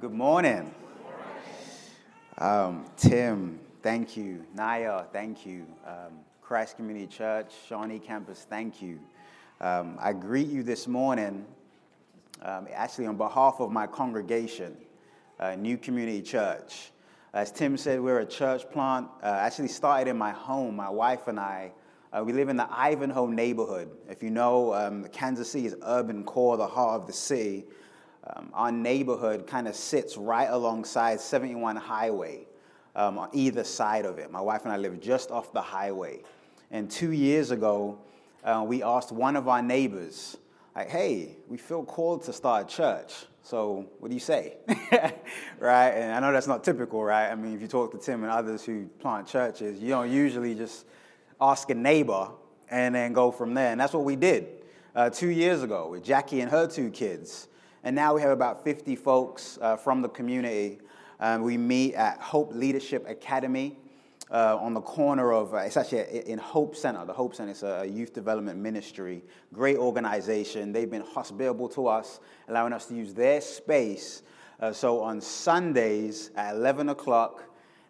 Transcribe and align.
Good 0.00 0.12
morning. 0.12 0.72
Um, 2.38 2.84
Tim, 2.96 3.58
thank 3.82 4.16
you. 4.16 4.44
Naya, 4.54 5.02
thank 5.12 5.44
you. 5.44 5.66
Um, 5.84 6.20
Christ 6.40 6.76
Community 6.76 7.08
Church, 7.08 7.52
Shawnee 7.66 7.98
Campus, 7.98 8.46
thank 8.48 8.80
you. 8.80 9.00
Um, 9.60 9.96
I 10.00 10.12
greet 10.12 10.46
you 10.46 10.62
this 10.62 10.86
morning, 10.86 11.44
um, 12.42 12.68
actually 12.72 13.06
on 13.06 13.16
behalf 13.16 13.56
of 13.58 13.72
my 13.72 13.88
congregation, 13.88 14.76
uh, 15.40 15.56
New 15.56 15.76
Community 15.76 16.22
Church. 16.22 16.92
As 17.34 17.50
Tim 17.50 17.76
said, 17.76 18.00
we're 18.00 18.20
a 18.20 18.26
church 18.26 18.70
plant. 18.70 19.08
Uh, 19.20 19.26
actually 19.26 19.66
started 19.66 20.08
in 20.08 20.16
my 20.16 20.30
home. 20.30 20.76
My 20.76 20.90
wife 20.90 21.26
and 21.26 21.40
I, 21.40 21.72
uh, 22.12 22.22
we 22.24 22.32
live 22.32 22.48
in 22.48 22.56
the 22.56 22.68
Ivanhoe 22.70 23.26
neighborhood. 23.26 23.90
If 24.08 24.22
you 24.22 24.30
know, 24.30 24.72
um, 24.74 25.08
Kansas 25.08 25.50
City 25.50 25.66
is 25.66 25.74
urban 25.82 26.22
core, 26.22 26.56
the 26.56 26.68
heart 26.68 27.00
of 27.00 27.08
the 27.08 27.12
city. 27.12 27.64
Um, 28.34 28.50
our 28.52 28.72
neighborhood 28.72 29.46
kind 29.46 29.68
of 29.68 29.74
sits 29.74 30.16
right 30.16 30.48
alongside 30.50 31.20
71 31.20 31.76
Highway 31.76 32.46
um, 32.94 33.18
on 33.18 33.30
either 33.32 33.64
side 33.64 34.04
of 34.04 34.18
it. 34.18 34.30
My 34.30 34.40
wife 34.40 34.64
and 34.64 34.72
I 34.72 34.76
live 34.76 35.00
just 35.00 35.30
off 35.30 35.52
the 35.52 35.62
highway. 35.62 36.20
And 36.70 36.90
two 36.90 37.12
years 37.12 37.50
ago, 37.50 37.98
uh, 38.44 38.64
we 38.66 38.82
asked 38.82 39.12
one 39.12 39.36
of 39.36 39.48
our 39.48 39.62
neighbors, 39.62 40.36
like, 40.74 40.90
hey, 40.90 41.36
we 41.48 41.56
feel 41.56 41.84
called 41.84 42.24
to 42.24 42.32
start 42.32 42.70
a 42.70 42.76
church. 42.76 43.14
So 43.42 43.86
what 43.98 44.08
do 44.08 44.14
you 44.14 44.20
say? 44.20 44.56
right? 45.58 45.90
And 45.90 46.12
I 46.12 46.20
know 46.20 46.32
that's 46.32 46.46
not 46.46 46.62
typical, 46.62 47.02
right? 47.02 47.30
I 47.30 47.34
mean, 47.34 47.54
if 47.54 47.62
you 47.62 47.68
talk 47.68 47.92
to 47.92 47.98
Tim 47.98 48.22
and 48.22 48.32
others 48.32 48.64
who 48.64 48.86
plant 48.98 49.26
churches, 49.26 49.80
you 49.80 49.88
don't 49.88 50.10
usually 50.10 50.54
just 50.54 50.84
ask 51.40 51.70
a 51.70 51.74
neighbor 51.74 52.28
and 52.70 52.94
then 52.94 53.12
go 53.12 53.30
from 53.30 53.54
there. 53.54 53.72
And 53.72 53.80
that's 53.80 53.94
what 53.94 54.04
we 54.04 54.16
did 54.16 54.48
uh, 54.94 55.08
two 55.08 55.30
years 55.30 55.62
ago 55.62 55.88
with 55.88 56.04
Jackie 56.04 56.40
and 56.40 56.50
her 56.50 56.66
two 56.66 56.90
kids. 56.90 57.48
And 57.84 57.94
now 57.94 58.14
we 58.14 58.20
have 58.22 58.30
about 58.30 58.64
50 58.64 58.96
folks 58.96 59.58
uh, 59.62 59.76
from 59.76 60.02
the 60.02 60.08
community. 60.08 60.80
Um, 61.20 61.42
we 61.42 61.56
meet 61.56 61.94
at 61.94 62.20
Hope 62.20 62.52
Leadership 62.52 63.08
Academy 63.08 63.76
uh, 64.30 64.58
on 64.60 64.74
the 64.74 64.80
corner 64.80 65.32
of, 65.32 65.54
uh, 65.54 65.58
it's 65.58 65.76
actually 65.76 66.28
in 66.28 66.38
Hope 66.38 66.74
Center. 66.74 67.04
The 67.04 67.12
Hope 67.12 67.34
Center 67.36 67.52
is 67.52 67.62
a 67.62 67.86
youth 67.86 68.12
development 68.12 68.58
ministry, 68.58 69.22
great 69.52 69.76
organization. 69.76 70.72
They've 70.72 70.90
been 70.90 71.04
hospitable 71.14 71.68
to 71.70 71.86
us, 71.86 72.18
allowing 72.48 72.72
us 72.72 72.86
to 72.86 72.94
use 72.94 73.14
their 73.14 73.40
space. 73.40 74.22
Uh, 74.60 74.72
so 74.72 75.00
on 75.00 75.20
Sundays 75.20 76.32
at 76.34 76.56
11 76.56 76.88
o'clock, 76.88 77.44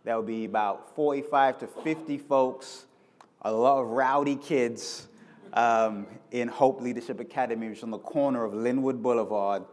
there 0.05 0.17
will 0.17 0.23
be 0.23 0.45
about 0.45 0.95
45 0.95 1.59
to 1.61 1.67
50 1.67 2.19
folks, 2.19 2.87
a 3.43 3.51
lot 3.51 3.81
of 3.81 3.89
rowdy 3.89 4.37
kids 4.37 5.09
um, 5.55 6.07
in 6.31 6.47
Hope 6.49 6.83
Leadership 6.83 7.21
Academy, 7.21 7.71
which 7.71 7.79
is 7.79 7.85
on 7.85 7.91
the 7.91 7.99
corner 7.99 8.45
of 8.45 8.53
Linwood 8.53 9.03
Boulevard 9.03 9.65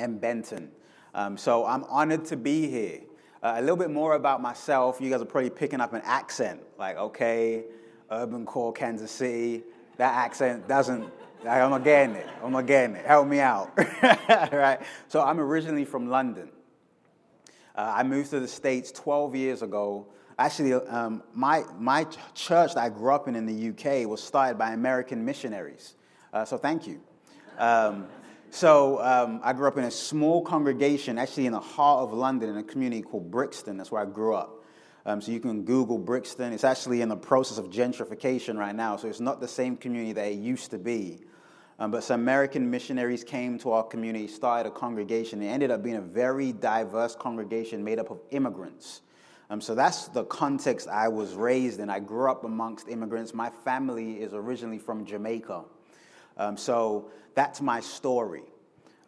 and 0.00 0.20
Benton. 0.20 0.70
Um, 1.14 1.36
so 1.36 1.66
I'm 1.66 1.84
honored 1.84 2.24
to 2.26 2.36
be 2.36 2.68
here. 2.68 3.00
Uh, 3.42 3.54
a 3.56 3.60
little 3.60 3.76
bit 3.76 3.90
more 3.90 4.14
about 4.14 4.42
myself. 4.42 5.00
You 5.00 5.10
guys 5.10 5.22
are 5.22 5.26
probably 5.26 5.50
picking 5.50 5.80
up 5.80 5.92
an 5.92 6.02
accent, 6.04 6.60
like, 6.78 6.96
okay, 6.96 7.64
urban 8.10 8.44
core 8.44 8.72
Kansas 8.72 9.10
City. 9.10 9.62
That 9.96 10.14
accent 10.14 10.68
doesn't, 10.68 11.10
I'm 11.48 11.70
not 11.70 11.84
getting 11.84 12.16
it. 12.16 12.28
I'm 12.42 12.52
not 12.52 12.66
getting 12.66 12.96
it. 12.96 13.06
Help 13.06 13.26
me 13.26 13.40
out. 13.40 13.72
right? 14.52 14.78
So 15.08 15.22
I'm 15.22 15.40
originally 15.40 15.84
from 15.84 16.08
London. 16.08 16.50
Uh, 17.74 17.94
I 17.96 18.02
moved 18.02 18.30
to 18.30 18.40
the 18.40 18.48
States 18.48 18.92
12 18.92 19.34
years 19.36 19.62
ago. 19.62 20.06
Actually, 20.38 20.74
um, 20.74 21.22
my, 21.32 21.64
my 21.78 22.04
church 22.34 22.74
that 22.74 22.80
I 22.80 22.88
grew 22.88 23.12
up 23.14 23.28
in 23.28 23.36
in 23.36 23.46
the 23.46 23.70
UK 23.70 24.06
was 24.08 24.22
started 24.22 24.58
by 24.58 24.72
American 24.72 25.24
missionaries. 25.24 25.94
Uh, 26.32 26.44
so 26.44 26.58
thank 26.58 26.86
you. 26.86 27.00
Um, 27.58 28.06
so 28.50 29.00
um, 29.02 29.40
I 29.42 29.52
grew 29.52 29.68
up 29.68 29.78
in 29.78 29.84
a 29.84 29.90
small 29.90 30.42
congregation, 30.42 31.18
actually 31.18 31.46
in 31.46 31.52
the 31.52 31.60
heart 31.60 32.02
of 32.02 32.12
London, 32.12 32.50
in 32.50 32.56
a 32.56 32.62
community 32.62 33.02
called 33.02 33.30
Brixton. 33.30 33.76
That's 33.76 33.90
where 33.90 34.02
I 34.02 34.06
grew 34.06 34.34
up. 34.34 34.64
Um, 35.06 35.20
so 35.20 35.32
you 35.32 35.40
can 35.40 35.64
Google 35.64 35.98
Brixton. 35.98 36.52
It's 36.52 36.64
actually 36.64 37.00
in 37.00 37.08
the 37.08 37.16
process 37.16 37.58
of 37.58 37.70
gentrification 37.70 38.58
right 38.58 38.74
now, 38.74 38.96
so 38.96 39.08
it's 39.08 39.20
not 39.20 39.40
the 39.40 39.48
same 39.48 39.76
community 39.76 40.12
that 40.12 40.26
it 40.26 40.38
used 40.38 40.70
to 40.72 40.78
be. 40.78 41.20
Um, 41.78 41.90
but 41.90 42.04
some 42.04 42.20
American 42.20 42.70
missionaries 42.70 43.24
came 43.24 43.58
to 43.60 43.72
our 43.72 43.82
community, 43.82 44.26
started 44.26 44.68
a 44.68 44.72
congregation. 44.72 45.40
It 45.42 45.48
ended 45.48 45.70
up 45.70 45.82
being 45.82 45.96
a 45.96 46.02
very 46.02 46.52
diverse 46.52 47.16
congregation 47.16 47.82
made 47.82 47.98
up 47.98 48.10
of 48.10 48.20
immigrants. 48.30 49.00
Um, 49.48 49.60
so 49.60 49.74
that's 49.74 50.08
the 50.08 50.24
context 50.24 50.88
I 50.88 51.08
was 51.08 51.34
raised 51.34 51.80
in. 51.80 51.88
I 51.88 51.98
grew 51.98 52.30
up 52.30 52.44
amongst 52.44 52.88
immigrants. 52.88 53.32
My 53.32 53.48
family 53.48 54.20
is 54.20 54.34
originally 54.34 54.78
from 54.78 55.06
Jamaica. 55.06 55.64
Um, 56.40 56.56
so 56.56 57.10
that's 57.34 57.60
my 57.60 57.80
story. 57.80 58.44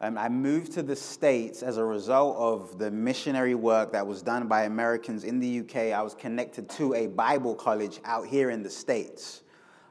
Um, 0.02 0.18
I 0.18 0.28
moved 0.28 0.72
to 0.72 0.82
the 0.82 0.94
States 0.94 1.62
as 1.62 1.78
a 1.78 1.84
result 1.84 2.36
of 2.36 2.78
the 2.78 2.90
missionary 2.90 3.54
work 3.54 3.92
that 3.92 4.06
was 4.06 4.20
done 4.20 4.48
by 4.48 4.64
Americans 4.64 5.24
in 5.24 5.40
the 5.40 5.60
UK. 5.60 5.94
I 5.94 6.02
was 6.02 6.14
connected 6.14 6.68
to 6.70 6.92
a 6.92 7.06
Bible 7.06 7.54
college 7.54 8.00
out 8.04 8.26
here 8.26 8.50
in 8.50 8.62
the 8.62 8.68
States, 8.68 9.44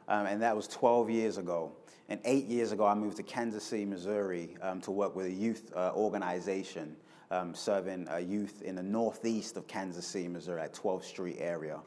um, 0.07 0.28
and 0.28 0.40
that 0.44 0.56
was 0.56 0.68
12 0.68 1.09
years 1.09 1.40
ago. 1.40 1.72
And 2.09 2.19
eight 2.25 2.46
years 2.46 2.74
ago, 2.74 2.85
I 2.85 2.94
moved 2.94 3.18
to 3.18 3.24
Kansas 3.24 3.63
City, 3.63 3.85
Missouri, 3.85 4.56
um, 4.62 4.80
to 4.81 4.91
work 4.91 5.16
with 5.16 5.25
a 5.25 5.31
youth 5.31 5.72
uh, 5.75 5.94
organization 5.96 6.96
um, 7.31 7.56
serving 7.56 8.07
uh, 8.07 8.18
youth 8.18 8.62
in 8.62 8.75
the 8.75 8.84
northeast 8.84 9.57
of 9.57 9.66
Kansas 9.66 10.06
City, 10.06 10.28
Missouri, 10.28 10.62
at 10.62 10.74
12th 10.75 11.06
Street 11.06 11.38
area. 11.40 11.80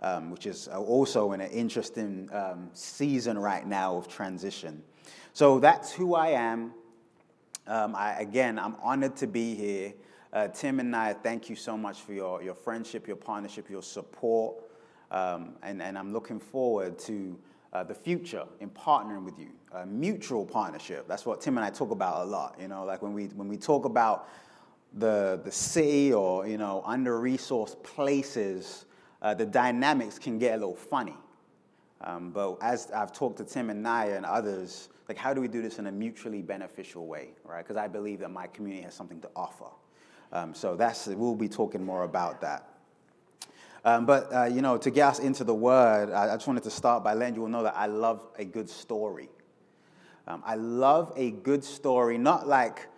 Um, 0.00 0.30
which 0.30 0.46
is 0.46 0.68
uh, 0.68 0.78
also 0.80 1.32
in 1.32 1.40
an 1.40 1.50
interesting 1.50 2.28
um, 2.32 2.68
season 2.74 3.38
right 3.38 3.66
now 3.66 3.96
of 3.96 4.08
transition. 4.08 4.82
So 5.34 5.58
that's 5.58 5.90
who 5.90 6.14
I 6.14 6.28
am. 6.28 6.72
Um, 7.66 7.96
I, 7.96 8.20
again, 8.20 8.56
I'm 8.56 8.76
honored 8.80 9.16
to 9.16 9.26
be 9.26 9.56
here. 9.56 9.92
Uh, 10.32 10.46
Tim 10.46 10.78
and 10.78 10.94
I, 10.94 11.12
thank 11.12 11.50
you 11.50 11.56
so 11.56 11.76
much 11.76 12.02
for 12.02 12.12
your, 12.12 12.40
your 12.40 12.54
friendship, 12.54 13.08
your 13.08 13.16
partnership, 13.16 13.68
your 13.68 13.82
support. 13.82 14.54
Um, 15.10 15.56
and, 15.64 15.82
and 15.82 15.98
I'm 15.98 16.12
looking 16.12 16.38
forward 16.38 17.00
to 17.00 17.36
uh, 17.72 17.82
the 17.82 17.96
future 17.96 18.44
in 18.60 18.70
partnering 18.70 19.24
with 19.24 19.36
you. 19.40 19.48
A 19.72 19.84
mutual 19.84 20.46
partnership. 20.46 21.08
That's 21.08 21.26
what 21.26 21.40
Tim 21.40 21.58
and 21.58 21.66
I 21.66 21.70
talk 21.70 21.90
about 21.90 22.24
a 22.24 22.30
lot. 22.30 22.54
You 22.60 22.68
know, 22.68 22.84
like 22.84 23.02
when 23.02 23.12
we, 23.12 23.24
when 23.26 23.48
we 23.48 23.56
talk 23.56 23.86
about 23.86 24.28
the, 24.92 25.40
the 25.44 25.50
city 25.50 26.12
or, 26.12 26.46
you 26.46 26.58
know, 26.58 26.80
under-resourced 26.86 27.82
places, 27.82 28.84
uh, 29.20 29.34
the 29.34 29.46
dynamics 29.46 30.16
can 30.16 30.38
get 30.38 30.54
a 30.54 30.58
little 30.58 30.76
funny. 30.76 31.16
Um, 32.02 32.30
but 32.30 32.56
as 32.62 32.92
I've 32.92 33.12
talked 33.12 33.38
to 33.38 33.44
Tim 33.44 33.70
and 33.70 33.82
Naya 33.82 34.14
and 34.14 34.24
others, 34.24 34.90
like 35.08 35.16
how 35.16 35.34
do 35.34 35.40
we 35.40 35.48
do 35.48 35.62
this 35.62 35.78
in 35.78 35.86
a 35.86 35.92
mutually 35.92 36.42
beneficial 36.42 37.06
way, 37.06 37.30
right? 37.44 37.62
Because 37.62 37.76
I 37.76 37.88
believe 37.88 38.20
that 38.20 38.30
my 38.30 38.46
community 38.46 38.82
has 38.84 38.94
something 38.94 39.20
to 39.20 39.30
offer. 39.36 39.66
Um, 40.32 40.54
so 40.54 40.76
that's 40.76 41.06
we'll 41.06 41.34
be 41.34 41.48
talking 41.48 41.84
more 41.84 42.04
about 42.04 42.40
that. 42.40 42.68
Um, 43.84 44.06
but 44.06 44.32
uh, 44.32 44.44
you 44.44 44.62
know, 44.62 44.78
to 44.78 44.90
get 44.90 45.08
us 45.08 45.18
into 45.18 45.44
the 45.44 45.54
word, 45.54 46.10
I, 46.10 46.32
I, 46.32 46.36
just 46.36 46.46
wanted 46.46 46.62
to 46.62 46.70
start 46.70 47.04
by 47.04 47.12
letting 47.12 47.34
you 47.34 47.42
all 47.42 47.48
know 47.48 47.62
that 47.64 47.76
I 47.76 47.86
love 47.86 48.26
a 48.38 48.44
good 48.44 48.70
story. 48.70 49.28
Um, 50.26 50.42
I 50.46 50.54
love 50.54 51.12
a 51.16 51.30
good 51.30 51.62
story, 51.62 52.16
not 52.16 52.48
like 52.48 52.88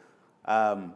um, 0.45 0.95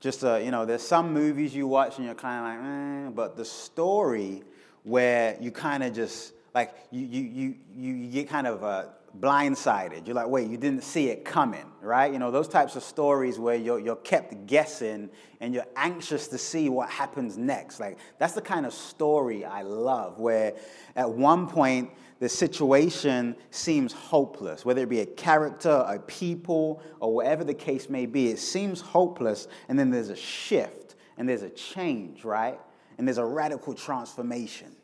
just 0.00 0.22
a, 0.22 0.42
you 0.42 0.50
know, 0.50 0.64
there's 0.64 0.82
some 0.82 1.12
movies 1.12 1.54
you 1.54 1.66
watch 1.66 1.98
and 1.98 2.06
you're 2.06 2.14
kind 2.14 2.38
of 2.38 2.64
like, 2.64 3.08
eh, 3.08 3.10
but 3.14 3.36
the 3.36 3.44
story 3.44 4.42
where 4.84 5.36
you 5.38 5.50
kind 5.50 5.82
of 5.82 5.94
just 5.94 6.32
like 6.54 6.74
you 6.90 7.06
you 7.06 7.22
you 7.22 7.54
you 7.76 8.06
get 8.10 8.28
kind 8.28 8.46
of 8.46 8.64
uh, 8.64 8.86
blindsided. 9.18 10.06
You're 10.06 10.14
like, 10.14 10.28
wait, 10.28 10.48
you 10.48 10.56
didn't 10.56 10.84
see 10.84 11.08
it 11.08 11.24
coming, 11.24 11.64
right? 11.80 12.12
You 12.12 12.18
know, 12.18 12.30
those 12.30 12.48
types 12.48 12.76
of 12.76 12.82
stories 12.82 13.38
where 13.38 13.56
you're, 13.56 13.78
you're 13.78 13.96
kept 13.96 14.46
guessing 14.46 15.10
and 15.40 15.52
you're 15.54 15.66
anxious 15.76 16.28
to 16.28 16.38
see 16.38 16.68
what 16.68 16.88
happens 16.88 17.36
next. 17.36 17.80
Like, 17.80 17.98
that's 18.18 18.34
the 18.34 18.42
kind 18.42 18.66
of 18.66 18.72
story 18.72 19.44
I 19.44 19.62
love, 19.62 20.18
where 20.18 20.54
at 20.96 21.10
one 21.10 21.48
point 21.48 21.90
the 22.20 22.28
situation 22.28 23.34
seems 23.50 23.92
hopeless, 23.92 24.64
whether 24.64 24.82
it 24.82 24.88
be 24.88 25.00
a 25.00 25.06
character, 25.06 25.84
a 25.86 25.98
people, 25.98 26.82
or 27.00 27.14
whatever 27.14 27.44
the 27.44 27.54
case 27.54 27.88
may 27.88 28.06
be. 28.06 28.28
It 28.28 28.38
seems 28.38 28.80
hopeless, 28.80 29.48
and 29.68 29.78
then 29.78 29.90
there's 29.90 30.10
a 30.10 30.16
shift 30.16 30.96
and 31.16 31.28
there's 31.28 31.42
a 31.42 31.50
change, 31.50 32.24
right? 32.24 32.58
And 32.98 33.06
there's 33.08 33.18
a 33.18 33.24
radical 33.24 33.74
transformation. 33.74 34.76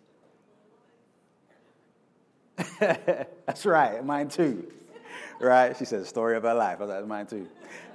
That's 2.81 3.67
right, 3.67 4.05
mine 4.05 4.29
too. 4.29 4.71
Right? 5.41 5.77
She 5.77 5.85
said, 5.85 6.01
the 6.01 6.07
story 6.07 6.37
of 6.37 6.45
her 6.45 6.55
life. 6.55 6.79
I 6.81 6.85
was 6.85 6.91
like, 6.91 7.07
mine 7.07 7.27
too. 7.27 7.49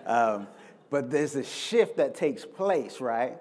Um, 0.05 0.47
but 0.89 1.09
there's 1.09 1.35
a 1.35 1.43
shift 1.43 1.97
that 1.97 2.15
takes 2.15 2.45
place, 2.45 3.01
right? 3.01 3.37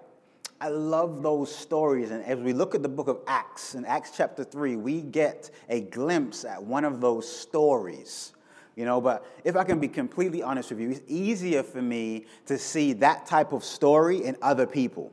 I 0.61 0.69
love 0.69 1.23
those 1.23 1.55
stories. 1.55 2.11
And 2.11 2.23
as 2.25 2.39
we 2.39 2.53
look 2.53 2.75
at 2.75 2.83
the 2.83 2.89
book 2.89 3.09
of 3.09 3.21
Acts, 3.27 3.75
in 3.75 3.85
Acts 3.85 4.13
chapter 4.17 4.45
3, 4.45 4.77
we 4.77 5.01
get 5.01 5.51
a 5.69 5.81
glimpse 5.81 6.45
at 6.45 6.63
one 6.63 6.85
of 6.85 7.01
those 7.01 7.31
stories. 7.31 8.33
You 8.77 8.85
know, 8.85 9.01
but 9.01 9.27
if 9.45 9.57
I 9.57 9.65
can 9.65 9.81
be 9.81 9.89
completely 9.89 10.43
honest 10.43 10.71
with 10.71 10.81
you, 10.81 10.91
it's 10.91 11.03
easier 11.09 11.63
for 11.63 11.83
me 11.83 12.27
to 12.47 12.57
see 12.57 12.93
that 12.95 13.27
type 13.27 13.53
of 13.53 13.65
story 13.65 14.25
in 14.25 14.37
other 14.43 14.67
people, 14.67 15.11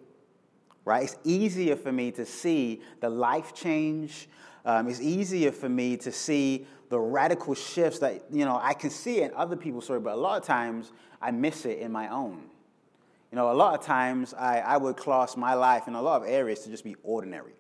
right? 0.88 1.04
It's 1.04 1.18
easier 1.26 1.76
for 1.76 1.92
me 1.92 2.12
to 2.12 2.26
see 2.26 2.82
the 3.02 3.10
life 3.10 3.54
change, 3.54 4.30
um, 4.64 4.88
it's 4.88 5.02
easier 5.02 5.52
for 5.52 5.68
me 5.68 5.98
to 5.98 6.12
see 6.14 6.66
the 6.90 6.98
radical 6.98 7.54
shifts 7.56 8.00
that, 8.00 8.24
you 8.32 8.46
know, 8.46 8.58
I 8.62 8.74
can 8.74 8.90
see 8.90 9.22
in 9.22 9.32
other 9.36 9.58
people's 9.58 9.84
story, 9.84 10.00
but 10.00 10.14
a 10.14 10.18
lot 10.18 10.40
of 10.40 10.48
times 10.48 10.94
I 11.22 11.32
miss 11.32 11.66
it 11.66 11.80
in 11.80 11.92
my 11.92 12.08
own. 12.08 12.42
You 13.32 13.36
know, 13.36 13.52
a 13.52 13.54
lot 13.54 13.78
of 13.78 13.86
times 13.86 14.34
I, 14.34 14.60
I 14.60 14.78
would 14.78 14.96
class 14.96 15.36
my 15.36 15.54
life 15.54 15.90
in 15.90 15.96
a 15.96 16.02
lot 16.02 16.22
of 16.22 16.28
areas 16.28 16.62
to 16.62 16.70
just 16.70 16.86
be 16.86 16.96
ordinary. 17.04 17.54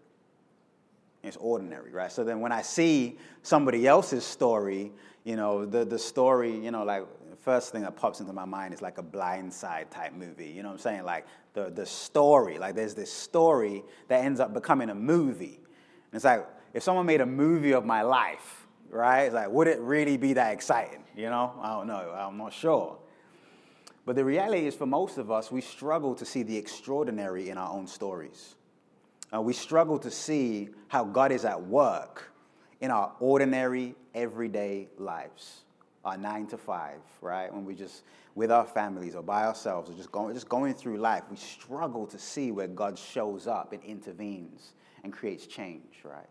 It's 1.22 1.36
ordinary, 1.38 1.92
right? 1.92 2.12
So 2.12 2.24
then 2.24 2.40
when 2.40 2.54
I 2.54 2.62
see 2.62 3.18
somebody 3.42 3.86
else's 3.88 4.24
story, 4.24 4.94
you 5.26 5.36
know, 5.36 5.66
the, 5.66 5.84
the 5.84 6.00
story, 6.00 6.58
you 6.58 6.72
know, 6.72 6.86
like 6.86 7.04
first 7.48 7.72
thing 7.72 7.82
that 7.82 7.96
pops 7.96 8.20
into 8.22 8.34
my 8.34 8.46
mind 8.46 8.74
is 8.74 8.82
like 8.82 8.98
a 8.98 9.02
blind 9.02 9.54
side 9.54 9.90
type 9.92 10.14
movie. 10.14 10.48
You 10.48 10.64
know 10.64 10.70
what 10.70 10.76
I'm 10.76 10.80
saying? 10.80 11.04
Like 11.04 11.26
the, 11.58 11.72
the 11.72 11.86
story, 11.86 12.60
like 12.60 12.76
there's 12.76 12.94
this 12.94 13.12
story 13.12 13.84
that 14.10 14.24
ends 14.24 14.40
up 14.40 14.54
becoming 14.54 14.92
a 14.92 14.96
movie. 14.96 15.56
And 15.58 16.14
it's 16.14 16.24
like, 16.24 16.48
if 16.74 16.84
someone 16.84 17.08
made 17.08 17.22
a 17.22 17.26
movie 17.26 17.74
of 17.74 17.84
my 17.84 18.04
life, 18.04 18.68
right? 18.92 19.24
It's 19.24 19.34
like, 19.34 19.50
would 19.50 19.68
it 19.68 19.80
really 19.80 20.18
be 20.18 20.34
that 20.34 20.54
exciting? 20.54 21.04
You 21.16 21.32
know? 21.32 21.54
I 21.60 21.70
don't 21.74 21.88
know. 21.88 22.16
I'm 22.16 22.38
not 22.38 22.54
sure. 22.54 23.00
But 24.06 24.16
the 24.16 24.24
reality 24.24 24.68
is, 24.68 24.76
for 24.76 24.86
most 24.86 25.18
of 25.18 25.32
us, 25.32 25.52
we 25.52 25.62
struggle 25.62 26.14
to 26.16 26.26
see 26.26 26.44
the 26.44 26.56
extraordinary 26.56 27.50
in 27.50 27.58
our 27.58 27.72
own 27.72 27.88
stories. 27.88 28.56
Uh, 29.34 29.42
we 29.42 29.52
struggle 29.52 29.98
to 30.00 30.12
see 30.12 30.70
how 30.88 31.04
God 31.04 31.32
is 31.32 31.44
at 31.44 31.62
work 31.62 32.32
in 32.80 32.92
our 32.92 33.14
ordinary, 33.20 33.96
everyday 34.14 34.90
lives, 35.00 35.64
our 36.08 36.18
nine 36.18 36.48
to 36.48 36.58
five, 36.58 37.00
right? 37.22 37.54
When 37.54 37.66
we 37.66 37.76
just 37.76 38.04
with 38.34 38.52
our 38.52 38.66
families 38.66 39.16
or 39.16 39.24
by 39.24 39.46
ourselves 39.46 39.90
or 39.90 39.94
just 39.94 40.12
going, 40.12 40.34
just 40.34 40.48
going 40.48 40.74
through 40.74 40.98
life, 40.98 41.24
we 41.30 41.36
struggle 41.38 42.06
to 42.08 42.20
see 42.20 42.52
where 42.52 42.68
God 42.68 42.98
shows 42.98 43.48
up 43.48 43.74
and 43.74 43.84
intervenes 43.84 44.74
and 45.04 45.12
creates 45.12 45.48
change, 45.48 46.02
right? 46.04 46.30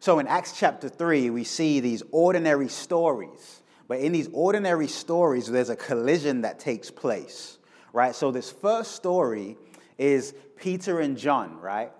So 0.00 0.18
in 0.18 0.26
Acts 0.26 0.52
chapter 0.56 0.88
3, 0.88 1.30
we 1.30 1.44
see 1.44 1.80
these 1.80 2.02
ordinary 2.10 2.68
stories. 2.68 3.62
But 3.88 4.00
in 4.00 4.12
these 4.12 4.28
ordinary 4.32 4.88
stories, 4.88 5.46
there's 5.46 5.70
a 5.70 5.76
collision 5.76 6.42
that 6.42 6.58
takes 6.58 6.90
place, 6.90 7.58
right? 7.92 8.14
So 8.14 8.30
this 8.30 8.50
first 8.50 8.92
story 8.92 9.56
is 9.98 10.34
Peter 10.56 11.00
and 11.00 11.16
John, 11.16 11.58
right? 11.58 11.90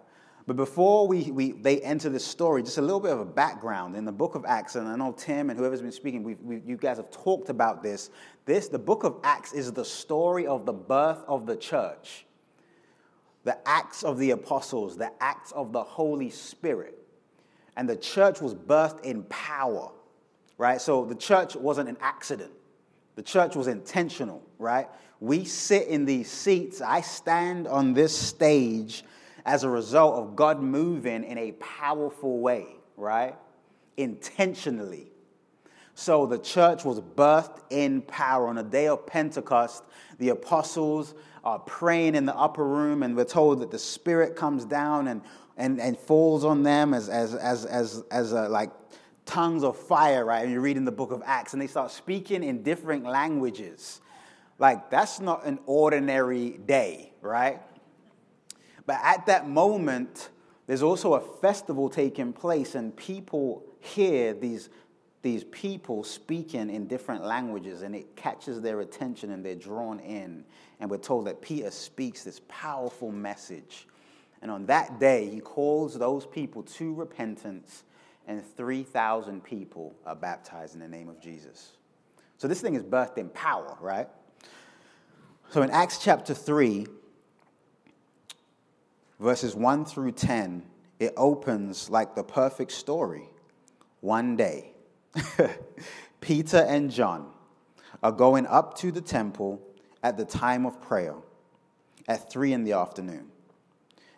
But 0.47 0.57
before 0.57 1.07
we, 1.07 1.31
we, 1.31 1.53
they 1.53 1.81
enter 1.83 2.09
this 2.09 2.25
story, 2.25 2.63
just 2.63 2.79
a 2.79 2.83
little 2.83 3.01
bit 3.01 3.13
of 3.13 3.21
a 3.21 3.25
background 3.25 3.95
in 3.95 4.05
the 4.05 4.13
book 4.13 4.35
of 4.35 4.45
Acts, 4.45 4.75
and 4.75 4.89
I 4.89 4.97
know 4.97 5.13
Tim 5.13 5.51
and 5.51 5.59
whoever's 5.59 5.83
been 5.83 5.93
speaking, 5.93 6.25
we 6.25 6.35
we 6.35 6.61
you 6.67 6.77
guys 6.77 6.97
have 6.97 7.11
talked 7.11 7.49
about 7.49 7.83
this. 7.83 8.11
This, 8.45 8.69
the 8.69 8.79
book 8.79 9.05
of 9.05 9.17
Acts, 9.23 9.53
is 9.53 9.73
the 9.73 9.85
story 9.85 10.47
of 10.47 10.67
the 10.67 10.73
birth 10.73 11.23
of 11.29 11.47
the 11.47 11.57
church, 11.57 12.27
the 13.45 13.57
acts 13.69 14.03
of 14.03 14.19
the 14.19 14.33
apostles, 14.33 14.97
the 14.97 15.13
acts 15.23 15.53
of 15.53 15.73
the 15.73 15.83
Holy 15.83 16.31
Spirit. 16.31 16.99
And 17.77 17.89
the 17.89 17.97
church 17.97 18.41
was 18.41 18.55
birthed 18.55 19.03
in 19.05 19.23
power, 19.25 19.93
right? 20.59 20.81
So 20.81 21.05
the 21.05 21.15
church 21.15 21.55
wasn't 21.55 21.89
an 21.89 21.97
accident, 22.01 22.53
the 23.15 23.23
church 23.23 23.55
was 23.55 23.69
intentional, 23.69 24.43
right? 24.59 24.89
We 25.21 25.45
sit 25.45 25.87
in 25.87 26.05
these 26.05 26.29
seats, 26.29 26.81
I 26.81 27.01
stand 27.01 27.69
on 27.69 27.95
this 27.95 28.17
stage 28.17 29.05
as 29.45 29.65
a 29.65 29.69
result 29.69 30.15
of 30.17 30.37
God 30.37 30.61
moving 30.63 31.25
in 31.25 31.39
a 31.39 31.53
powerful 31.53 32.41
way, 32.41 32.67
right? 32.97 33.37
Intentionally. 33.97 35.09
So 35.95 36.27
the 36.27 36.39
church 36.39 36.85
was 36.85 37.01
birthed 37.01 37.61
in 37.71 38.03
power. 38.03 38.49
On 38.49 38.57
the 38.57 38.63
day 38.63 38.89
of 38.89 39.07
Pentecost, 39.07 39.85
the 40.19 40.31
apostles 40.31 41.15
are 41.45 41.59
praying 41.59 42.15
in 42.15 42.25
the 42.25 42.37
upper 42.37 42.67
room, 42.67 43.03
and 43.03 43.17
we're 43.17 43.25
told 43.25 43.61
that 43.61 43.71
the 43.71 43.79
Spirit 43.79 44.37
comes 44.37 44.65
down 44.65 45.09
and, 45.09 45.23
and, 45.57 45.81
and 45.81 45.99
falls 45.99 46.45
on 46.45 46.63
them 46.63 46.95
as, 46.95 47.09
as, 47.09 47.35
as, 47.35 47.65
as, 47.67 48.05
as 48.11 48.33
a, 48.33 48.49
like 48.49 48.71
tongues 49.27 49.65
of 49.65 49.77
fire, 49.77 50.25
right? 50.25 50.45
And 50.45 50.53
you 50.53 50.61
read 50.61 50.77
in 50.77 50.85
the 50.85 50.93
book 50.93 51.13
of 51.13 51.23
Acts, 51.27 51.53
and 51.53 51.61
they 51.61 51.67
start 51.67 51.91
speaking 51.91 52.43
in 52.43 52.63
different 52.63 53.05
languages. 53.05 54.01
Like, 54.59 54.91
that's 54.91 55.21
not 55.21 55.45
an 55.45 55.59
ordinary 55.67 56.51
day, 56.51 57.13
right? 57.21 57.61
But 58.87 58.99
at 59.03 59.27
that 59.27 59.49
moment, 59.49 60.31
there's 60.67 60.83
also 60.83 61.15
a 61.15 61.21
festival 61.21 61.89
taking 61.89 62.33
place, 62.33 62.75
and 62.75 62.97
people 62.97 63.65
hear 63.81 64.33
these, 64.33 64.71
these 65.23 65.45
people 65.45 66.05
speaking 66.05 66.71
in 66.71 66.87
different 66.87 67.25
languages, 67.25 67.83
and 67.83 67.95
it 67.95 68.17
catches 68.17 68.61
their 68.61 68.81
attention 68.81 69.31
and 69.33 69.45
they're 69.45 69.55
drawn 69.55 69.99
in. 70.01 70.45
And 70.81 70.91
we're 70.91 70.99
told 70.99 71.27
that 71.27 71.41
Peter 71.43 71.71
speaks 71.71 72.25
this 72.25 72.41
powerful 72.49 73.13
message. 73.13 73.87
And 74.41 74.51
on 74.51 74.67
that 74.67 74.99
day, 74.99 75.29
he 75.29 75.41
calls 75.41 75.99
those 75.99 76.27
people 76.27 76.63
to 76.65 76.95
repentance, 76.95 77.85
and 78.27 78.45
3,000 78.57 79.43
people 79.43 79.95
are 80.07 80.17
baptized 80.17 80.75
in 80.75 80.81
the 80.81 80.89
name 80.89 81.09
of 81.09 81.21
Jesus. 81.21 81.73
So 82.39 82.49
this 82.49 82.61
thing 82.61 82.75
is 82.75 82.83
birthed 82.83 83.19
in 83.19 83.29
power, 83.29 83.77
right? 83.81 84.09
So 85.51 85.63
in 85.63 85.71
Acts 85.71 85.99
chapter 85.99 86.35
3, 86.35 86.87
verses 89.23 89.55
1 89.55 89.85
through 89.85 90.13
10, 90.13 90.65
it 90.99 91.15
opens 91.17 91.89
like 91.89 92.15
the 92.15 92.25
perfect 92.25 92.73
story. 92.73 93.29
One 94.01 94.37
day, 94.37 94.73
Peter 96.21 96.59
and 96.59 96.91
John 96.91 97.31
are 98.03 98.13
going 98.13 98.47
up 98.47 98.77
to 98.79 98.91
the 98.91 99.01
temple 99.01 99.63
at 100.03 100.17
the 100.17 100.25
time 100.25 100.67
of 100.67 100.81
prayer 100.81 101.15
at 102.09 102.33
3 102.33 102.53
in 102.53 102.65
the 102.65 102.73
afternoon. 102.73 103.29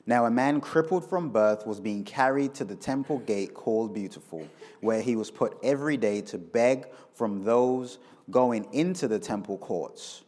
Now, 0.06 0.24
a 0.24 0.30
man 0.30 0.60
crippled 0.60 1.08
from 1.08 1.30
birth 1.30 1.66
was 1.66 1.80
being 1.80 2.04
carried 2.04 2.54
to 2.54 2.64
the 2.64 2.76
temple 2.76 3.18
gate 3.20 3.52
called 3.54 3.94
Beautiful, 3.94 4.46
where 4.80 5.02
he 5.02 5.16
was 5.16 5.30
put 5.30 5.56
every 5.62 5.98
day 5.98 6.22
to 6.22 6.38
beg 6.38 6.86
from 7.12 7.44
those 7.44 7.98
going 8.30 8.66
into 8.72 9.06
the 9.06 9.18
temple 9.18 9.58
courts. 9.58 10.22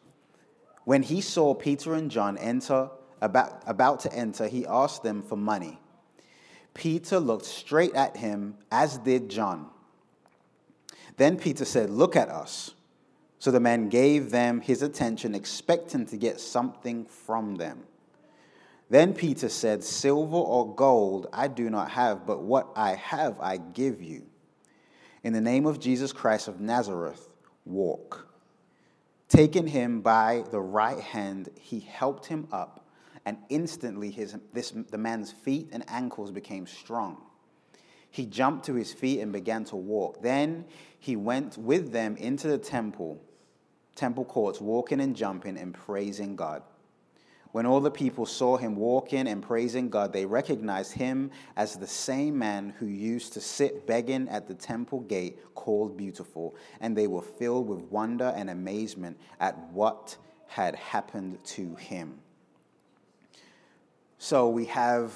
When 0.85 1.03
he 1.03 1.21
saw 1.21 1.55
Peter 1.55 1.95
and 1.95 2.11
John 2.11 2.39
enter, 2.39 2.91
about, 3.21 3.63
about 3.67 4.01
to 4.01 4.13
enter, 4.13 4.47
he 4.49 4.67
asked 4.67 5.03
them 5.03 5.23
for 5.23 5.37
money. 5.37 5.79
Peter 6.75 7.19
looked 7.19 7.47
straight 7.47 7.95
at 7.95 8.17
him, 8.17 8.57
as 8.71 8.99
did 8.99 9.31
John. 9.31 9.71
Then 11.17 11.39
Peter 11.39 11.65
said, 11.65 11.89
Look 11.91 12.17
at 12.17 12.29
us. 12.29 12.73
So 13.39 13.51
the 13.51 13.61
man 13.61 13.89
gave 13.89 14.31
them 14.31 14.61
his 14.61 14.83
attention, 14.83 15.35
expecting 15.35 16.07
to 16.07 16.17
get 16.17 16.41
something 16.41 17.07
from 17.07 17.57
them. 17.57 17.85
Then 18.89 19.15
Peter 19.15 19.49
said, 19.49 19.83
Silver 19.83 20.37
or 20.37 20.75
gold 20.75 21.29
I 21.33 21.49
do 21.49 21.71
not 21.71 21.91
have, 21.91 22.27
but 22.27 22.43
what 22.43 22.69
I 22.77 22.95
have 22.95 23.41
I 23.41 23.57
give 23.57 24.03
you. 24.03 24.27
In 25.25 25.33
the 25.33 25.41
name 25.41 25.67
of 25.67 25.81
Jesus 25.81 26.13
Christ 26.13 26.47
of 26.49 26.61
Nazareth, 26.61 27.29
walk. 27.65 28.29
Taking 29.29 29.67
him 29.67 30.03
by 30.03 30.45
the 30.51 30.61
right 30.61 31.01
hand, 31.01 31.49
he 31.59 31.81
helped 31.81 32.27
him 32.27 32.47
up 32.53 32.86
and 33.27 33.37
instantly 33.49 34.11
his, 34.11 34.37
this, 34.53 34.71
the 34.71 34.97
man's 34.97 35.33
feet 35.33 35.69
and 35.73 35.85
ankles 35.89 36.31
became 36.31 36.67
strong. 36.67 37.19
He 38.09 38.25
jumped 38.25 38.65
to 38.67 38.75
his 38.75 38.95
feet 38.95 39.21
and 39.21 39.33
began 39.33 39.65
to 39.65 39.77
walk. 39.77 40.23
Then 40.23 40.65
he 40.99 41.17
went 41.17 41.59
with 41.59 41.93
them 41.93 42.17
into 42.17 42.49
the 42.49 42.57
temple, 42.57 43.21
temple 43.97 44.25
courts, 44.25 44.61
walking 44.61 45.01
and 45.01 45.15
jumping 45.15 45.59
and 45.59 45.75
praising 45.75 46.37
God. 46.37 46.63
When 47.51 47.67
all 47.67 47.81
the 47.81 47.91
people 47.91 48.27
saw 48.27 48.59
him 48.59 48.77
walking 48.77 49.27
and 49.27 49.43
praising 49.43 49.89
God, 49.89 50.13
they 50.13 50.27
recognized 50.27 50.93
him 50.93 51.31
as 51.57 51.77
the 51.77 51.87
same 51.87 52.39
man 52.39 52.75
who 52.79 52.87
used 52.87 53.33
to 53.33 53.41
sit 53.41 53.87
begging 53.87 54.29
at 54.29 54.47
the 54.47 54.55
temple 54.55 55.01
gate 55.01 55.39
called 55.55 55.97
Beautiful, 55.97 56.55
and 56.81 56.97
they 56.97 57.07
were 57.07 57.23
filled 57.23 57.67
with 57.67 57.81
wonder 57.91 58.33
and 58.37 58.51
amazement 58.51 59.19
at 59.41 59.59
what 59.73 60.17
had 60.47 60.75
happened 60.77 61.39
to 61.45 61.75
him. 61.77 62.21
So 64.19 64.49
we 64.49 64.65
have 64.67 65.13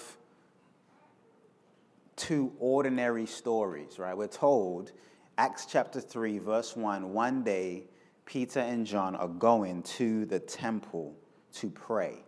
two 2.17 2.53
ordinary 2.59 3.27
stories, 3.27 3.99
right? 3.99 4.17
We're 4.17 4.27
told, 4.27 4.93
Acts 5.39 5.67
chapter 5.67 6.01
3, 6.01 6.39
verse 6.39 6.77
1, 6.77 7.13
one 7.13 7.43
day 7.43 7.85
Peter 8.27 8.61
and 8.61 8.87
John 8.87 9.17
are 9.17 9.27
going 9.27 9.83
to 9.83 10.27
the 10.27 10.39
temple 10.39 11.17
to 11.55 11.71
pray. 11.71 12.23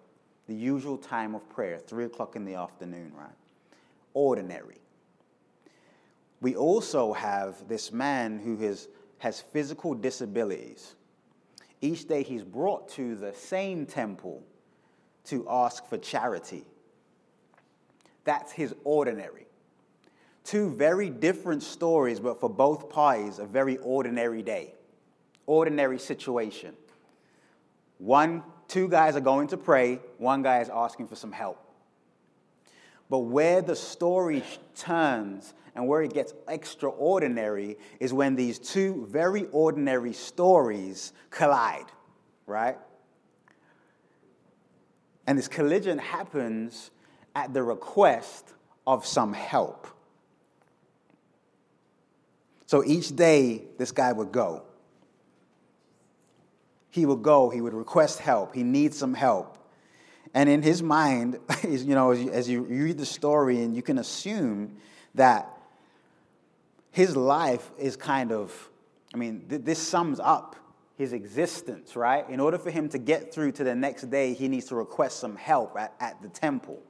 The 0.48 0.54
usual 0.54 0.96
time 0.96 1.34
of 1.34 1.48
prayer, 1.48 1.78
3 1.78 2.06
o'clock 2.06 2.36
in 2.36 2.44
the 2.44 2.54
afternoon, 2.54 3.12
right? 3.14 3.30
Ordinary. 4.14 4.80
We 6.40 6.56
also 6.56 7.12
have 7.12 7.68
this 7.68 7.92
man 7.92 8.38
who 8.38 8.56
has, 8.66 8.88
has 9.18 9.40
physical 9.40 9.94
disabilities. 9.94 10.94
Each 11.80 12.08
day 12.08 12.22
he's 12.22 12.42
brought 12.42 12.88
to 12.90 13.14
the 13.14 13.32
same 13.32 13.86
temple 13.86 14.42
to 15.26 15.46
ask 15.48 15.86
for 15.86 15.98
charity. 15.98 16.64
That's 18.24 18.52
his 18.52 18.74
ordinary. 18.84 19.46
Two 20.44 20.70
very 20.70 21.08
different 21.08 21.62
stories, 21.62 22.18
but 22.18 22.40
for 22.40 22.50
both 22.50 22.88
parties, 22.88 23.38
a 23.38 23.46
very 23.46 23.76
ordinary 23.78 24.42
day, 24.42 24.74
ordinary 25.46 25.98
situation. 25.98 26.74
One, 27.98 28.42
two 28.66 28.88
guys 28.88 29.14
are 29.14 29.20
going 29.20 29.48
to 29.48 29.56
pray, 29.56 30.00
one 30.18 30.42
guy 30.42 30.60
is 30.60 30.68
asking 30.68 31.06
for 31.06 31.14
some 31.14 31.30
help. 31.30 31.58
But 33.08 33.20
where 33.20 33.60
the 33.62 33.76
story 33.76 34.42
turns 34.74 35.54
and 35.74 35.86
where 35.86 36.02
it 36.02 36.12
gets 36.12 36.34
extraordinary 36.48 37.78
is 38.00 38.12
when 38.12 38.34
these 38.34 38.58
two 38.58 39.06
very 39.10 39.46
ordinary 39.52 40.12
stories 40.12 41.12
collide, 41.30 41.86
right? 42.46 42.78
And 45.26 45.38
this 45.38 45.48
collision 45.48 45.98
happens 45.98 46.90
at 47.34 47.54
the 47.54 47.62
request 47.62 48.52
of 48.86 49.06
some 49.06 49.32
help. 49.32 49.86
So 52.66 52.82
each 52.84 53.14
day, 53.14 53.62
this 53.78 53.92
guy 53.92 54.12
would 54.12 54.32
go. 54.32 54.62
He 56.90 57.06
would 57.06 57.22
go, 57.22 57.50
he 57.50 57.60
would 57.60 57.74
request 57.74 58.18
help, 58.18 58.54
he 58.54 58.62
needs 58.62 58.98
some 58.98 59.14
help. 59.14 59.58
And 60.34 60.48
in 60.48 60.62
his 60.62 60.82
mind, 60.82 61.38
you 61.62 61.94
know, 61.94 62.12
as 62.12 62.48
you 62.48 62.62
read 62.62 62.98
the 62.98 63.06
story, 63.06 63.62
and 63.62 63.76
you 63.76 63.82
can 63.82 63.98
assume 63.98 64.76
that 65.14 65.48
his 66.90 67.16
life 67.16 67.70
is 67.78 67.96
kind 67.96 68.32
of, 68.32 68.70
I 69.14 69.16
mean, 69.16 69.44
th- 69.48 69.62
this 69.62 69.78
sums 69.78 70.20
up 70.20 70.56
his 71.02 71.12
existence, 71.12 71.96
right? 71.96 72.28
In 72.30 72.38
order 72.38 72.58
for 72.58 72.70
him 72.70 72.88
to 72.90 72.98
get 72.98 73.34
through 73.34 73.52
to 73.52 73.64
the 73.64 73.74
next 73.74 74.08
day, 74.08 74.34
he 74.34 74.46
needs 74.46 74.66
to 74.66 74.76
request 74.76 75.18
some 75.18 75.34
help 75.34 75.76
at, 75.76 75.92
at 75.98 76.22
the 76.22 76.28
temple. 76.28 76.80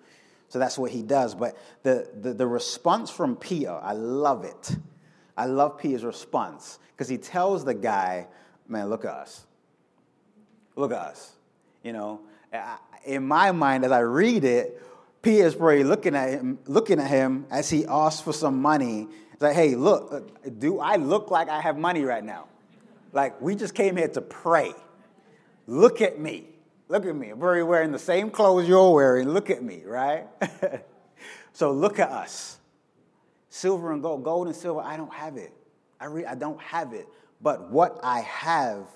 So 0.48 0.58
that's 0.58 0.76
what 0.76 0.90
he 0.90 1.02
does. 1.02 1.34
But 1.34 1.56
the, 1.82 2.08
the, 2.20 2.34
the 2.34 2.46
response 2.46 3.10
from 3.10 3.36
Peter, 3.36 3.72
I 3.72 3.94
love 3.94 4.44
it. 4.44 4.76
I 5.34 5.46
love 5.46 5.78
Peter's 5.78 6.04
response 6.04 6.78
because 6.92 7.08
he 7.08 7.16
tells 7.16 7.64
the 7.64 7.72
guy, 7.72 8.26
man, 8.68 8.90
look 8.90 9.06
at 9.06 9.12
us. 9.12 9.46
Look 10.76 10.92
at 10.92 10.98
us. 10.98 11.32
You 11.82 11.94
know, 11.94 12.20
in 13.06 13.26
my 13.26 13.50
mind, 13.52 13.86
as 13.86 13.92
I 13.92 14.00
read 14.00 14.44
it, 14.44 14.78
Peter's 15.22 15.54
probably 15.54 15.84
looking 15.84 16.14
at 16.14 16.30
him, 16.30 16.58
looking 16.66 17.00
at 17.00 17.08
him 17.08 17.46
as 17.50 17.70
he 17.70 17.86
asks 17.86 18.20
for 18.20 18.34
some 18.34 18.60
money. 18.60 19.08
It's 19.32 19.40
like, 19.40 19.54
hey, 19.54 19.74
look, 19.74 20.12
uh, 20.12 20.50
do 20.58 20.80
I 20.80 20.96
look 20.96 21.30
like 21.30 21.48
I 21.48 21.62
have 21.62 21.78
money 21.78 22.04
right 22.04 22.22
now? 22.22 22.48
Like, 23.12 23.40
we 23.40 23.54
just 23.54 23.74
came 23.74 23.96
here 23.96 24.08
to 24.08 24.20
pray. 24.20 24.72
Look 25.66 26.00
at 26.00 26.18
me. 26.18 26.48
Look 26.88 27.06
at 27.06 27.14
me. 27.14 27.30
I'm 27.30 27.38
wearing 27.38 27.92
the 27.92 27.98
same 27.98 28.30
clothes 28.30 28.68
you're 28.68 28.92
wearing. 28.92 29.28
Look 29.28 29.50
at 29.50 29.62
me, 29.62 29.82
right? 29.84 30.26
so 31.52 31.72
look 31.72 31.98
at 31.98 32.10
us. 32.10 32.58
Silver 33.48 33.92
and 33.92 34.02
gold, 34.02 34.24
gold 34.24 34.46
and 34.46 34.56
silver, 34.56 34.80
I 34.80 34.96
don't 34.96 35.12
have 35.12 35.36
it. 35.36 35.52
I, 36.00 36.06
re- 36.06 36.24
I 36.24 36.34
don't 36.34 36.60
have 36.60 36.92
it. 36.94 37.06
But 37.40 37.70
what 37.70 38.00
I 38.02 38.20
have, 38.20 38.86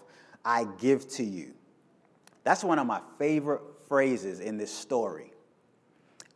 I 0.45 0.67
give 0.79 1.09
to 1.11 1.25
you. 1.25 1.53
That's 2.45 2.63
one 2.65 2.79
of 2.79 2.87
my 2.87 3.01
favorite 3.19 3.63
phrases 3.89 4.41
in 4.41 4.57
this 4.57 4.73
story. 4.73 5.33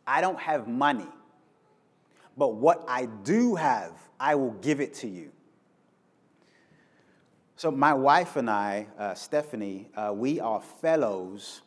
I 0.05 0.21
don't 0.21 0.39
have 0.39 0.67
money, 0.67 1.07
but 2.37 2.55
what 2.55 2.83
I 2.87 3.05
do 3.05 3.55
have, 3.55 3.93
I 4.19 4.35
will 4.35 4.51
give 4.51 4.81
it 4.81 4.93
to 4.95 5.07
you. 5.07 5.31
So, 7.61 7.69
my 7.69 7.93
wife 7.93 8.37
and 8.37 8.49
I, 8.49 8.87
uh, 8.97 9.13
Stephanie, 9.13 9.87
uh, 9.95 10.11
we 10.15 10.39
are 10.39 10.59
fellows 10.59 11.61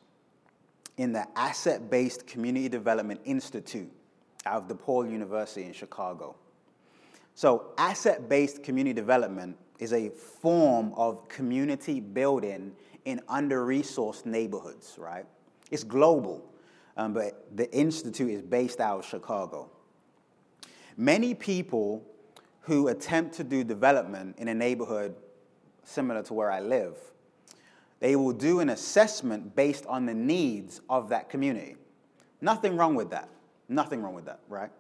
in 0.96 1.12
the 1.12 1.24
Asset 1.38 1.88
Based 1.88 2.26
Community 2.26 2.68
Development 2.68 3.20
Institute 3.24 3.92
out 4.44 4.68
of 4.68 4.76
DePaul 4.76 5.08
University 5.08 5.62
in 5.62 5.72
Chicago. 5.72 6.34
So, 7.36 7.66
asset 7.78 8.28
based 8.28 8.64
community 8.64 8.92
development 8.92 9.56
is 9.78 9.92
a 9.92 10.08
form 10.08 10.92
of 10.96 11.28
community 11.28 12.00
building 12.00 12.72
in 13.04 13.20
under 13.28 13.64
resourced 13.64 14.26
neighborhoods, 14.26 14.96
right? 14.98 15.26
It's 15.70 15.84
global, 15.84 16.44
um, 16.96 17.12
but 17.14 17.46
the 17.56 17.72
Institute 17.72 18.32
is 18.32 18.42
based 18.42 18.80
out 18.80 18.98
of 18.98 19.04
Chicago. 19.04 19.70
Many 20.96 21.34
people 21.34 22.02
who 22.62 22.88
attempt 22.88 23.36
to 23.36 23.44
do 23.44 23.62
development 23.62 24.38
in 24.38 24.48
a 24.48 24.54
neighborhood 24.54 25.14
similar 25.84 26.22
to 26.24 26.34
where 26.34 26.50
I 26.50 26.60
live. 26.60 26.96
They 28.00 28.16
will 28.16 28.32
do 28.32 28.60
an 28.60 28.68
assessment 28.68 29.56
based 29.56 29.86
on 29.86 30.06
the 30.06 30.14
needs 30.14 30.80
of 30.90 31.08
that 31.08 31.30
community. 31.30 31.76
Nothing 32.40 32.76
wrong 32.76 32.94
with 32.94 33.10
that. 33.10 33.28
Nothing 33.68 34.02
wrong 34.02 34.14
with 34.14 34.26
that, 34.26 34.40
right? 34.48 34.70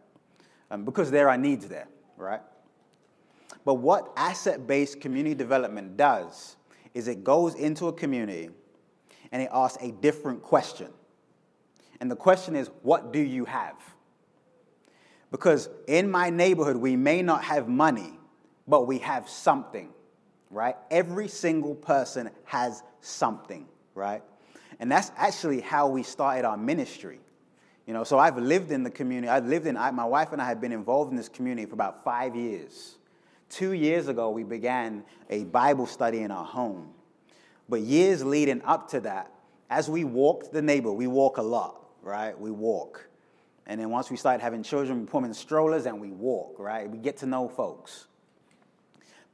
Um, 0.70 0.84
because 0.84 1.10
there 1.10 1.30
are 1.30 1.38
needs 1.38 1.66
there, 1.66 1.88
right? 2.16 2.42
But 3.64 3.74
what 3.74 4.12
asset 4.16 4.66
based 4.66 5.00
community 5.00 5.34
development 5.34 5.96
does 5.96 6.56
is 6.92 7.08
it 7.08 7.24
goes 7.24 7.54
into 7.54 7.88
a 7.88 7.92
community 7.92 8.50
and 9.32 9.40
it 9.40 9.48
asks 9.52 9.82
a 9.82 9.90
different 9.90 10.42
question. 10.42 10.90
And 12.00 12.10
the 12.10 12.16
question 12.16 12.54
is, 12.54 12.68
what 12.82 13.12
do 13.12 13.20
you 13.20 13.46
have? 13.46 13.76
Because 15.30 15.70
in 15.88 16.10
my 16.10 16.28
neighborhood, 16.28 16.76
we 16.76 16.94
may 16.94 17.22
not 17.22 17.42
have 17.44 17.68
money, 17.68 18.18
but 18.68 18.86
we 18.86 18.98
have 18.98 19.28
something 19.28 19.93
right? 20.54 20.76
Every 20.90 21.28
single 21.28 21.74
person 21.74 22.30
has 22.44 22.82
something, 23.00 23.66
right? 23.94 24.22
And 24.80 24.90
that's 24.90 25.10
actually 25.16 25.60
how 25.60 25.88
we 25.88 26.02
started 26.02 26.44
our 26.44 26.56
ministry. 26.56 27.18
You 27.86 27.92
know, 27.92 28.04
so 28.04 28.18
I've 28.18 28.38
lived 28.38 28.70
in 28.70 28.82
the 28.82 28.90
community. 28.90 29.28
I've 29.28 29.46
lived 29.46 29.66
in, 29.66 29.76
I, 29.76 29.90
my 29.90 30.04
wife 30.04 30.32
and 30.32 30.40
I 30.40 30.46
have 30.46 30.60
been 30.60 30.72
involved 30.72 31.10
in 31.10 31.16
this 31.16 31.28
community 31.28 31.66
for 31.66 31.74
about 31.74 32.02
five 32.02 32.34
years. 32.34 32.96
Two 33.50 33.72
years 33.72 34.08
ago, 34.08 34.30
we 34.30 34.42
began 34.42 35.04
a 35.28 35.44
Bible 35.44 35.86
study 35.86 36.20
in 36.20 36.30
our 36.30 36.44
home. 36.44 36.90
But 37.68 37.80
years 37.80 38.24
leading 38.24 38.62
up 38.62 38.88
to 38.90 39.00
that, 39.00 39.30
as 39.68 39.90
we 39.90 40.04
walked 40.04 40.52
the 40.52 40.62
neighborhood, 40.62 40.98
we 40.98 41.06
walk 41.06 41.36
a 41.36 41.42
lot, 41.42 41.84
right? 42.02 42.38
We 42.38 42.50
walk. 42.50 43.06
And 43.66 43.80
then 43.80 43.90
once 43.90 44.10
we 44.10 44.16
started 44.16 44.42
having 44.42 44.62
children, 44.62 45.00
we 45.00 45.06
put 45.06 45.18
them 45.18 45.24
in 45.24 45.34
strollers 45.34 45.86
and 45.86 46.00
we 46.00 46.10
walk, 46.10 46.56
right? 46.58 46.88
We 46.88 46.98
get 46.98 47.18
to 47.18 47.26
know 47.26 47.48
folks. 47.48 48.06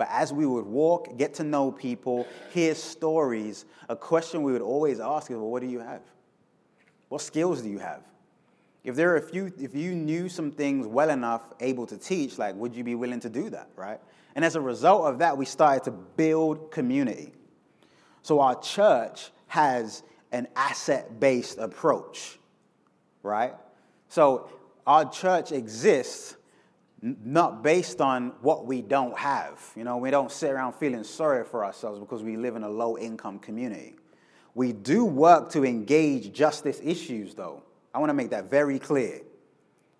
But 0.00 0.08
as 0.10 0.32
we 0.32 0.46
would 0.46 0.64
walk, 0.64 1.18
get 1.18 1.34
to 1.34 1.44
know 1.44 1.70
people, 1.70 2.26
hear 2.54 2.74
stories, 2.74 3.66
a 3.90 3.94
question 3.94 4.42
we 4.42 4.50
would 4.50 4.62
always 4.62 4.98
ask 4.98 5.30
is, 5.30 5.36
well, 5.36 5.50
what 5.50 5.60
do 5.60 5.68
you 5.68 5.80
have? 5.80 6.00
What 7.10 7.20
skills 7.20 7.60
do 7.60 7.68
you 7.68 7.80
have? 7.80 8.00
If 8.82 8.96
there 8.96 9.10
are 9.10 9.16
a 9.16 9.20
few, 9.20 9.52
if 9.60 9.74
you 9.74 9.94
knew 9.94 10.30
some 10.30 10.52
things 10.52 10.86
well 10.86 11.10
enough, 11.10 11.42
able 11.60 11.86
to 11.86 11.98
teach, 11.98 12.38
like, 12.38 12.54
would 12.54 12.74
you 12.74 12.82
be 12.82 12.94
willing 12.94 13.20
to 13.20 13.28
do 13.28 13.50
that, 13.50 13.68
right? 13.76 14.00
And 14.34 14.42
as 14.42 14.56
a 14.56 14.60
result 14.62 15.04
of 15.04 15.18
that, 15.18 15.36
we 15.36 15.44
started 15.44 15.84
to 15.84 15.90
build 15.90 16.70
community. 16.70 17.34
So 18.22 18.40
our 18.40 18.58
church 18.58 19.30
has 19.48 20.02
an 20.32 20.48
asset 20.56 21.20
based 21.20 21.58
approach, 21.58 22.38
right? 23.22 23.52
So 24.08 24.48
our 24.86 25.10
church 25.10 25.52
exists 25.52 26.36
not 27.02 27.62
based 27.62 28.00
on 28.00 28.32
what 28.42 28.66
we 28.66 28.82
don't 28.82 29.16
have. 29.18 29.60
You 29.74 29.84
know, 29.84 29.96
we 29.96 30.10
don't 30.10 30.30
sit 30.30 30.50
around 30.50 30.74
feeling 30.74 31.04
sorry 31.04 31.44
for 31.44 31.64
ourselves 31.64 31.98
because 31.98 32.22
we 32.22 32.36
live 32.36 32.56
in 32.56 32.62
a 32.62 32.68
low 32.68 32.98
income 32.98 33.38
community. 33.38 33.96
We 34.54 34.72
do 34.72 35.04
work 35.04 35.50
to 35.52 35.64
engage 35.64 36.32
justice 36.32 36.80
issues, 36.82 37.34
though. 37.34 37.62
I 37.94 37.98
want 37.98 38.10
to 38.10 38.14
make 38.14 38.30
that 38.30 38.50
very 38.50 38.78
clear. 38.78 39.20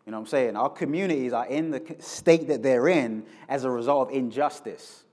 You 0.06 0.12
know 0.12 0.18
what 0.18 0.22
I'm 0.22 0.26
saying? 0.26 0.56
Our 0.56 0.68
communities 0.68 1.32
are 1.32 1.46
in 1.46 1.70
the 1.70 1.96
state 2.00 2.48
that 2.48 2.62
they're 2.62 2.88
in 2.88 3.24
as 3.48 3.64
a 3.64 3.70
result 3.70 4.08
of 4.08 4.14
injustice, 4.14 5.04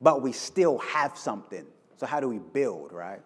but 0.00 0.22
we 0.22 0.32
still 0.32 0.78
have 0.78 1.16
something. 1.16 1.66
So, 1.96 2.06
how 2.06 2.20
do 2.20 2.28
we 2.28 2.38
build, 2.38 2.92
right? 2.92 3.20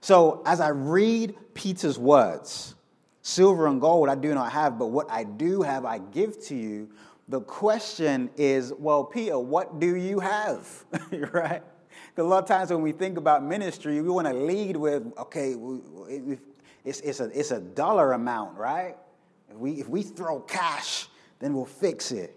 So, 0.00 0.42
as 0.46 0.60
I 0.60 0.68
read 0.68 1.34
Peter's 1.54 1.98
words, 1.98 2.74
silver 3.22 3.66
and 3.66 3.80
gold 3.80 4.08
I 4.08 4.14
do 4.14 4.34
not 4.34 4.52
have, 4.52 4.78
but 4.78 4.86
what 4.86 5.10
I 5.10 5.24
do 5.24 5.62
have 5.62 5.84
I 5.84 5.98
give 5.98 6.40
to 6.46 6.54
you 6.54 6.90
the 7.30 7.40
question 7.40 8.28
is, 8.36 8.72
well, 8.76 9.04
Peter, 9.04 9.38
what 9.38 9.78
do 9.78 9.94
you 9.94 10.18
have? 10.18 10.84
right? 11.32 11.62
Because 12.08 12.24
a 12.24 12.28
lot 12.28 12.42
of 12.42 12.48
times 12.48 12.70
when 12.70 12.82
we 12.82 12.90
think 12.90 13.18
about 13.18 13.44
ministry, 13.44 14.00
we 14.00 14.10
want 14.10 14.26
to 14.26 14.34
lead 14.34 14.76
with, 14.76 15.04
okay, 15.16 15.54
it's, 16.84 17.00
it's, 17.00 17.20
a, 17.20 17.26
it's 17.38 17.52
a 17.52 17.60
dollar 17.60 18.14
amount, 18.14 18.58
right? 18.58 18.96
If 19.48 19.56
we, 19.56 19.72
if 19.74 19.88
we 19.88 20.02
throw 20.02 20.40
cash, 20.40 21.06
then 21.38 21.54
we'll 21.54 21.66
fix 21.66 22.10
it. 22.10 22.34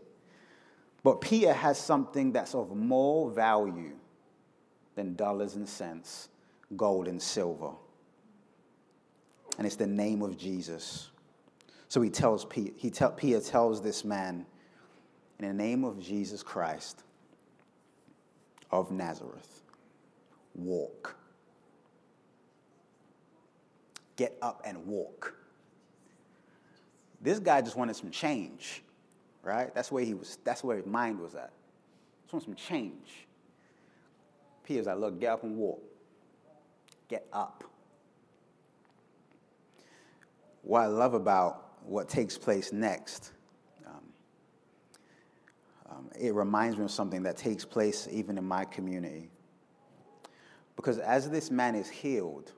But 1.02 1.22
Peter 1.22 1.54
has 1.54 1.80
something 1.80 2.32
that's 2.32 2.54
of 2.54 2.76
more 2.76 3.32
value 3.32 3.94
than 4.94 5.16
dollars 5.16 5.56
and 5.56 5.68
cents, 5.68 6.30
gold 6.78 7.08
and 7.08 7.20
silver. 7.20 7.72
And 9.58 9.66
it's 9.66 9.76
the 9.76 9.88
name 9.88 10.22
of 10.22 10.38
Jesus. 10.38 11.10
So 11.88 12.00
he 12.00 12.12
tells 12.12 12.46
Peter, 12.46 12.74
he 12.78 12.92
tell, 12.92 13.12
Peter 13.12 13.40
tells 13.40 13.82
this 13.82 14.06
man, 14.06 14.46
in 15.40 15.48
the 15.48 15.54
name 15.54 15.84
of 15.84 16.00
Jesus 16.00 16.44
Christ 16.44 17.04
of 18.72 18.92
Nazareth, 18.92 19.62
walk. 20.56 21.16
Get 24.16 24.38
up 24.42 24.62
and 24.66 24.86
walk. 24.86 25.36
This 27.22 27.40
guy 27.40 27.62
just 27.62 27.76
wanted 27.76 27.96
some 27.96 28.12
change, 28.12 28.84
right? 29.42 29.74
That's 29.74 29.92
where 29.92 30.04
he 30.04 30.14
was, 30.14 30.38
that's 30.44 30.64
where 30.64 30.78
his 30.78 30.86
mind 30.86 31.20
was 31.20 31.36
at. 31.36 31.52
Just 32.24 32.34
want 32.34 32.46
some 32.46 32.56
change. 32.56 33.28
Peter's 34.66 34.86
like, 34.86 34.98
look, 34.98 35.20
get 35.20 35.32
up 35.32 35.44
and 35.44 35.58
walk. 35.58 35.82
Get 37.10 37.28
up. 37.34 37.64
What 40.62 40.82
I 40.82 40.86
love 40.88 41.14
about 41.14 41.74
what 41.86 42.08
takes 42.08 42.38
place 42.38 42.72
next 42.72 43.33
um, 46.04 46.10
it 46.20 46.34
reminds 46.34 46.78
me 46.78 46.84
of 46.84 46.92
something 46.92 47.24
that 47.24 47.38
takes 47.38 47.66
place 47.66 48.08
even 48.12 48.38
in 48.38 48.46
my 48.46 48.66
community. 48.66 49.30
Because 50.76 50.98
as 50.98 51.30
this 51.30 51.52
man 51.52 51.76
is 51.76 51.90
healed, 51.90 52.52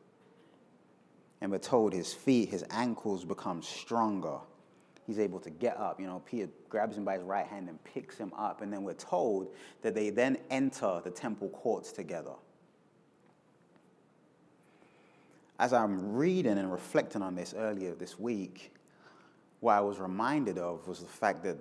And 1.42 1.52
we're 1.52 1.60
told 1.60 1.94
his 1.94 2.14
feet, 2.14 2.50
his 2.50 2.66
ankles 2.72 3.26
become 3.26 3.62
stronger. 3.62 4.38
He's 5.06 5.20
able 5.20 5.40
to 5.42 5.52
get 5.52 5.78
up. 5.78 6.00
You 6.00 6.08
know, 6.08 6.24
Peter 6.26 6.50
grabs 6.70 6.98
him 6.98 7.06
by 7.06 7.16
his 7.16 7.24
right 7.24 7.46
hand 7.46 7.70
and 7.70 7.84
picks 7.84 8.18
him 8.18 8.34
up. 8.36 8.62
And 8.62 8.74
then 8.74 8.84
we're 8.84 8.94
told 8.94 9.54
that 9.84 9.94
they 9.94 10.10
then 10.10 10.38
enter 10.50 11.02
the 11.04 11.12
temple 11.12 11.50
courts 11.50 11.92
together. 11.92 12.34
As 15.60 15.72
I'm 15.72 16.14
reading 16.16 16.58
and 16.58 16.72
reflecting 16.72 17.22
on 17.22 17.36
this 17.36 17.54
earlier 17.56 17.94
this 17.94 18.18
week, 18.18 18.74
what 19.60 19.74
I 19.74 19.82
was 19.82 20.00
reminded 20.00 20.58
of 20.58 20.88
was 20.88 21.00
the 21.00 21.06
fact 21.06 21.44
that 21.44 21.58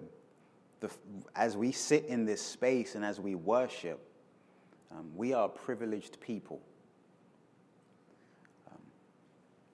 the, 0.84 0.90
as 1.34 1.56
we 1.56 1.72
sit 1.72 2.04
in 2.06 2.24
this 2.26 2.42
space 2.42 2.94
and 2.94 3.04
as 3.04 3.18
we 3.18 3.34
worship, 3.34 4.00
um, 4.92 5.10
we 5.16 5.32
are 5.32 5.48
privileged 5.48 6.20
people. 6.20 6.60
Um, 8.70 8.78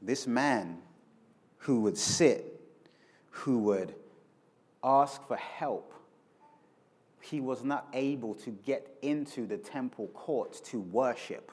this 0.00 0.26
man 0.26 0.79
who 1.59 1.81
would 1.81 1.99
sit, 1.99 2.61
who 3.31 3.59
would 3.59 3.95
ask 4.85 5.26
for 5.26 5.37
help, 5.37 5.93
he 7.21 7.40
was 7.40 7.64
not 7.64 7.88
able 7.93 8.35
to 8.37 8.50
get 8.50 8.97
into 9.02 9.47
the 9.47 9.59
temple 9.59 10.07
courts 10.14 10.61
to 10.61 10.81
worship. 10.81 11.50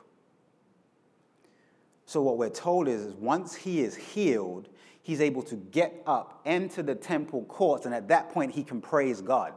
So, 2.06 2.22
what 2.22 2.38
we're 2.38 2.50
told 2.50 2.88
is, 2.88 3.02
is 3.02 3.14
once 3.16 3.54
he 3.54 3.82
is 3.82 3.96
healed, 3.96 4.70
he's 5.08 5.22
able 5.22 5.42
to 5.42 5.56
get 5.56 6.04
up, 6.06 6.42
enter 6.46 6.84
the 6.84 6.94
temple 6.94 7.46
courts, 7.46 7.86
and 7.86 7.96
at 7.96 8.10
that 8.10 8.30
point, 8.30 8.54
he 8.54 8.62
can 8.62 8.82
praise 8.82 9.22
God. 9.22 9.54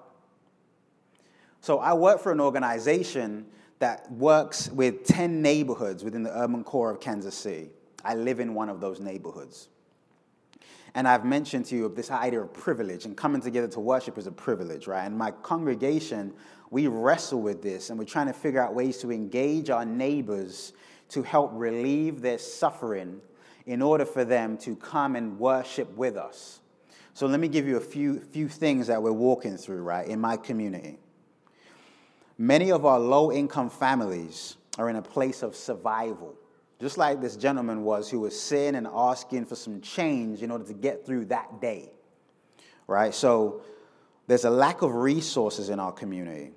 So, 1.61 1.81
I 1.81 1.93
work 1.95 2.21
for 2.21 2.31
an 2.31 2.41
organization 2.41 3.47
that 3.81 4.11
works 4.13 4.71
with 4.71 5.03
10 5.05 5.43
neighborhoods 5.43 6.05
within 6.05 6.23
the 6.23 6.31
urban 6.39 6.63
core 6.63 6.89
of 6.89 7.01
Kansas 7.01 7.35
City. 7.35 7.71
I 8.05 8.15
live 8.15 8.39
in 8.39 8.55
one 8.55 8.69
of 8.69 8.81
those 8.81 9.01
neighborhoods. 9.01 9.69
And 10.95 11.09
I've 11.09 11.25
mentioned 11.25 11.67
to 11.67 11.75
you 11.77 11.85
of 11.85 11.97
this 11.97 12.13
idea 12.13 12.43
of 12.43 12.53
privilege, 12.55 13.05
and 13.05 13.17
coming 13.17 13.41
together 13.41 13.67
to 13.69 13.81
worship 13.81 14.19
is 14.19 14.29
a 14.29 14.33
privilege, 14.33 14.87
right? 14.87 15.05
And 15.05 15.19
my 15.19 15.33
congregation, 15.33 16.33
we 16.71 16.87
wrestle 16.87 17.43
with 17.43 17.61
this, 17.61 17.91
and 17.91 17.99
we're 17.99 18.05
trying 18.05 18.29
to 18.29 18.33
figure 18.33 18.63
out 18.63 18.73
ways 18.73 18.99
to 18.99 19.11
engage 19.11 19.69
our 19.69 19.85
neighbors 19.85 20.75
to 21.09 21.25
help 21.25 21.51
relieve 21.55 22.21
their 22.21 22.39
suffering 22.39 23.21
in 23.71 23.81
order 23.83 24.05
for 24.05 24.25
them 24.25 24.59
to 24.59 24.75
come 24.75 25.15
and 25.15 25.39
worship 25.39 25.89
with 25.97 26.17
us. 26.17 26.59
So 27.15 27.29
let 27.29 27.39
me 27.39 27.47
give 27.47 27.69
you 27.69 27.77
a 27.77 27.81
few, 27.81 28.19
few 28.19 28.49
things 28.49 28.89
that 28.89 29.01
we're 29.01 29.13
walking 29.13 29.57
through, 29.57 29.83
right, 29.83 30.09
in 30.09 30.21
my 30.21 30.37
community. 30.37 30.99
Many 32.37 32.73
of 32.73 32.85
our 32.85 32.99
low 32.99 33.31
income 33.31 33.71
families 33.71 34.57
are 34.77 34.91
in 34.91 34.97
a 34.97 35.03
place 35.03 35.45
of 35.45 35.55
survival, 35.55 36.35
just 36.81 36.99
like 36.99 37.21
this 37.21 37.37
gentleman 37.37 37.85
was 37.85 38.11
who 38.11 38.19
was 38.19 38.39
sitting 38.39 38.75
and 38.75 38.89
asking 38.93 39.47
for 39.47 39.55
some 39.55 39.81
change 39.81 40.43
in 40.43 40.51
order 40.51 40.65
to 40.65 40.75
get 40.75 41.07
through 41.07 41.27
that 41.27 41.61
day, 41.61 41.93
right? 42.89 43.15
So 43.15 43.63
there's 44.27 44.45
a 44.45 44.51
lack 44.51 44.83
of 44.83 44.97
resources 44.97 45.69
in 45.69 45.79
our 45.79 45.93
community. 45.93 46.51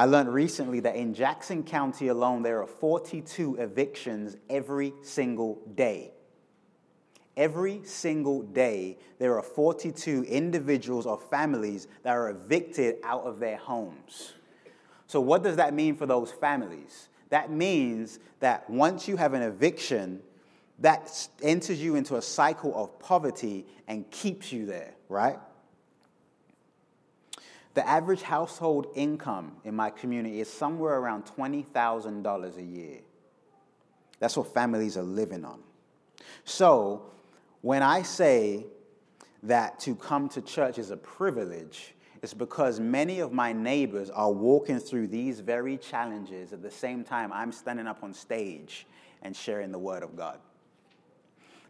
I 0.00 0.06
learned 0.06 0.32
recently 0.32 0.80
that 0.80 0.96
in 0.96 1.12
Jackson 1.12 1.62
County 1.62 2.08
alone, 2.08 2.40
there 2.40 2.62
are 2.62 2.66
42 2.66 3.56
evictions 3.56 4.34
every 4.48 4.94
single 5.02 5.60
day. 5.74 6.12
Every 7.36 7.82
single 7.84 8.40
day, 8.40 8.96
there 9.18 9.36
are 9.36 9.42
42 9.42 10.22
individuals 10.22 11.04
or 11.04 11.18
families 11.18 11.86
that 12.02 12.12
are 12.12 12.30
evicted 12.30 12.96
out 13.04 13.24
of 13.24 13.40
their 13.40 13.58
homes. 13.58 14.32
So, 15.06 15.20
what 15.20 15.42
does 15.42 15.56
that 15.56 15.74
mean 15.74 15.94
for 15.96 16.06
those 16.06 16.32
families? 16.32 17.10
That 17.28 17.50
means 17.50 18.20
that 18.38 18.70
once 18.70 19.06
you 19.06 19.18
have 19.18 19.34
an 19.34 19.42
eviction, 19.42 20.22
that 20.78 21.28
enters 21.42 21.78
you 21.78 21.96
into 21.96 22.16
a 22.16 22.22
cycle 22.22 22.74
of 22.74 22.98
poverty 23.00 23.66
and 23.86 24.10
keeps 24.10 24.50
you 24.50 24.64
there, 24.64 24.94
right? 25.10 25.38
The 27.74 27.88
average 27.88 28.22
household 28.22 28.88
income 28.94 29.56
in 29.64 29.76
my 29.76 29.90
community 29.90 30.40
is 30.40 30.52
somewhere 30.52 30.98
around 30.98 31.24
$20,000 31.26 32.56
a 32.56 32.62
year. 32.62 32.98
That's 34.18 34.36
what 34.36 34.52
families 34.52 34.96
are 34.96 35.02
living 35.02 35.44
on. 35.44 35.60
So, 36.44 37.10
when 37.62 37.82
I 37.82 38.02
say 38.02 38.66
that 39.42 39.78
to 39.80 39.94
come 39.94 40.28
to 40.30 40.42
church 40.42 40.78
is 40.78 40.90
a 40.90 40.96
privilege, 40.96 41.94
it's 42.22 42.34
because 42.34 42.80
many 42.80 43.20
of 43.20 43.32
my 43.32 43.52
neighbors 43.52 44.10
are 44.10 44.30
walking 44.30 44.78
through 44.78 45.08
these 45.08 45.40
very 45.40 45.78
challenges 45.78 46.52
at 46.52 46.62
the 46.62 46.70
same 46.70 47.04
time 47.04 47.32
I'm 47.32 47.52
standing 47.52 47.86
up 47.86 48.02
on 48.02 48.12
stage 48.12 48.86
and 49.22 49.34
sharing 49.34 49.72
the 49.72 49.78
Word 49.78 50.02
of 50.02 50.16
God. 50.16 50.38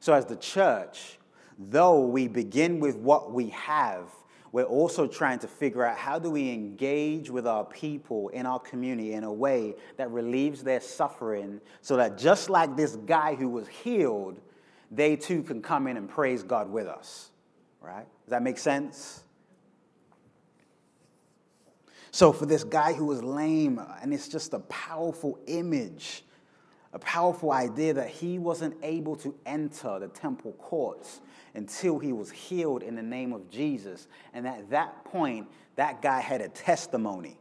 So, 0.01 0.13
as 0.13 0.27
the 0.27 0.37
church, 0.37 1.19
though 1.59 2.01
we 2.07 2.27
begin 2.27 2.81
with 2.81 2.97
what 2.97 3.33
we 3.33 3.51
have, 3.51 4.07
we're 4.53 4.65
also 4.65 5.07
trying 5.07 5.39
to 5.41 5.49
figure 5.49 5.85
out 5.85 5.97
how 5.97 6.19
do 6.19 6.31
we 6.31 6.51
engage 6.51 7.31
with 7.31 7.47
our 7.47 7.65
people 7.65 8.29
in 8.31 8.47
our 8.47 8.59
community 8.59 9.13
in 9.13 9.23
a 9.23 9.33
way 9.33 9.75
that 9.97 10.11
relieves 10.11 10.63
their 10.63 10.81
suffering 10.81 11.61
so 11.81 11.97
that 11.97 12.19
just 12.19 12.51
like 12.51 12.77
this 12.77 12.97
guy 12.97 13.37
who 13.37 13.49
was 13.49 13.69
healed, 13.69 14.41
they 14.91 15.15
too 15.15 15.43
can 15.43 15.63
come 15.63 15.87
in 15.87 15.97
and 15.97 16.09
praise 16.09 16.43
God 16.43 16.71
with 16.71 16.89
us. 16.89 17.31
Right? 17.81 18.07
Does 18.25 18.31
that 18.31 18.43
make 18.43 18.59
sense? 18.59 19.23
So, 22.13 22.33
for 22.33 22.45
this 22.45 22.65
guy 22.65 22.93
who 22.93 23.07
was 23.07 23.23
lame, 23.23 23.81
and 24.03 24.13
it's 24.13 24.29
just 24.29 24.53
a 24.53 24.59
powerful 24.61 25.39
image, 25.47 26.25
a 26.93 26.99
powerful 26.99 27.53
idea 27.53 27.95
that 27.95 28.09
he 28.09 28.39
wasn't 28.39 28.77
able 28.83 29.17
to 29.17 29.35
enter 29.47 29.99
the 29.99 30.09
temple 30.09 30.53
courts 30.55 31.21
until 31.55 31.99
he 31.99 32.13
was 32.13 32.31
healed 32.31 32.83
in 32.83 32.97
the 32.97 33.03
name 33.03 33.33
of 33.33 33.49
Jesus. 33.51 34.09
And 34.35 34.47
at 34.47 34.71
that 34.71 35.05
point, 35.05 35.49
that 35.77 36.03
guy 36.03 36.21
had 36.21 36.41
a 36.41 36.49
testimony. 36.49 37.39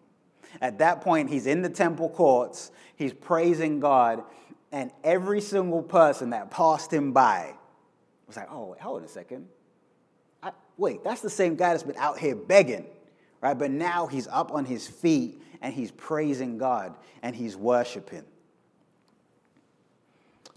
At 0.62 0.80
that 0.80 1.02
point, 1.02 1.30
he's 1.30 1.48
in 1.48 1.62
the 1.62 1.70
temple 1.70 2.10
courts, 2.10 2.72
he's 2.96 3.14
praising 3.14 3.80
God, 3.80 4.24
and 4.72 4.92
every 5.04 5.42
single 5.42 5.82
person 5.82 6.32
that 6.32 6.52
passed 6.52 6.92
him 6.92 7.12
by 7.12 7.54
was 8.28 8.38
like, 8.38 8.48
oh, 8.52 8.68
wait, 8.68 8.80
hold 8.80 9.00
on 9.00 9.06
a 9.06 9.10
second. 9.10 9.48
I, 10.44 10.52
wait, 10.78 11.04
that's 11.04 11.22
the 11.22 11.30
same 11.30 11.56
guy 11.56 11.72
that's 11.72 11.84
been 11.84 11.98
out 11.98 12.20
here 12.20 12.36
begging, 12.36 12.86
right? 13.42 13.58
But 13.58 13.72
now 13.72 14.08
he's 14.08 14.28
up 14.28 14.52
on 14.52 14.66
his 14.66 14.88
feet 14.88 15.42
and 15.62 15.74
he's 15.74 15.92
praising 15.92 16.58
God 16.58 16.96
and 17.24 17.36
he's 17.36 17.58
worshiping. 17.58 18.24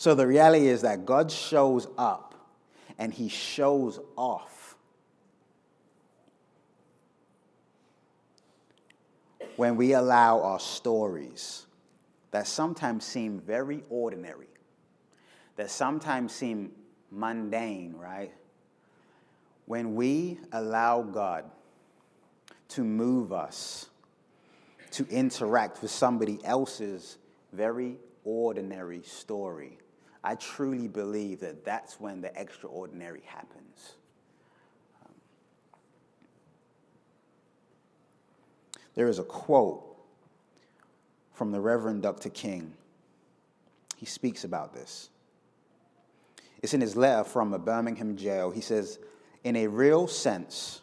So 0.02 0.16
the 0.16 0.26
reality 0.26 0.66
is 0.66 0.82
that 0.82 1.06
God 1.06 1.30
shows 1.30 1.86
up 1.96 2.34
and 2.98 3.14
he 3.14 3.28
shows 3.28 4.00
off. 4.16 4.74
When 9.54 9.76
we 9.76 9.92
allow 9.92 10.40
our 10.40 10.58
stories 10.58 11.66
that 12.32 12.48
sometimes 12.48 13.04
seem 13.04 13.38
very 13.38 13.84
ordinary, 13.90 14.48
that 15.54 15.70
sometimes 15.70 16.32
seem 16.32 16.72
mundane, 17.12 17.94
right? 17.94 18.32
When 19.66 19.94
we 19.94 20.40
allow 20.50 21.02
God 21.02 21.44
to 22.70 22.82
move 22.82 23.32
us 23.32 23.88
to 24.90 25.06
interact 25.10 25.80
with 25.80 25.92
somebody 25.92 26.40
else's 26.42 27.18
very 27.52 27.98
ordinary 28.24 29.02
story, 29.02 29.78
I 30.24 30.36
truly 30.36 30.88
believe 30.88 31.40
that 31.40 31.64
that's 31.64 31.98
when 31.98 32.20
the 32.20 32.32
extraordinary 32.40 33.22
happens. 33.26 33.96
Um, 35.04 35.12
there 38.94 39.08
is 39.08 39.18
a 39.18 39.24
quote 39.24 39.82
from 41.34 41.50
the 41.50 41.60
Reverend 41.60 42.02
Dr. 42.02 42.28
King. 42.28 42.72
He 43.96 44.06
speaks 44.06 44.44
about 44.44 44.74
this. 44.74 45.10
It's 46.62 46.74
in 46.74 46.80
his 46.80 46.94
letter 46.94 47.24
from 47.24 47.52
a 47.52 47.58
Birmingham 47.58 48.16
jail. 48.16 48.52
He 48.52 48.60
says, 48.60 49.00
In 49.42 49.56
a 49.56 49.66
real 49.66 50.06
sense, 50.06 50.82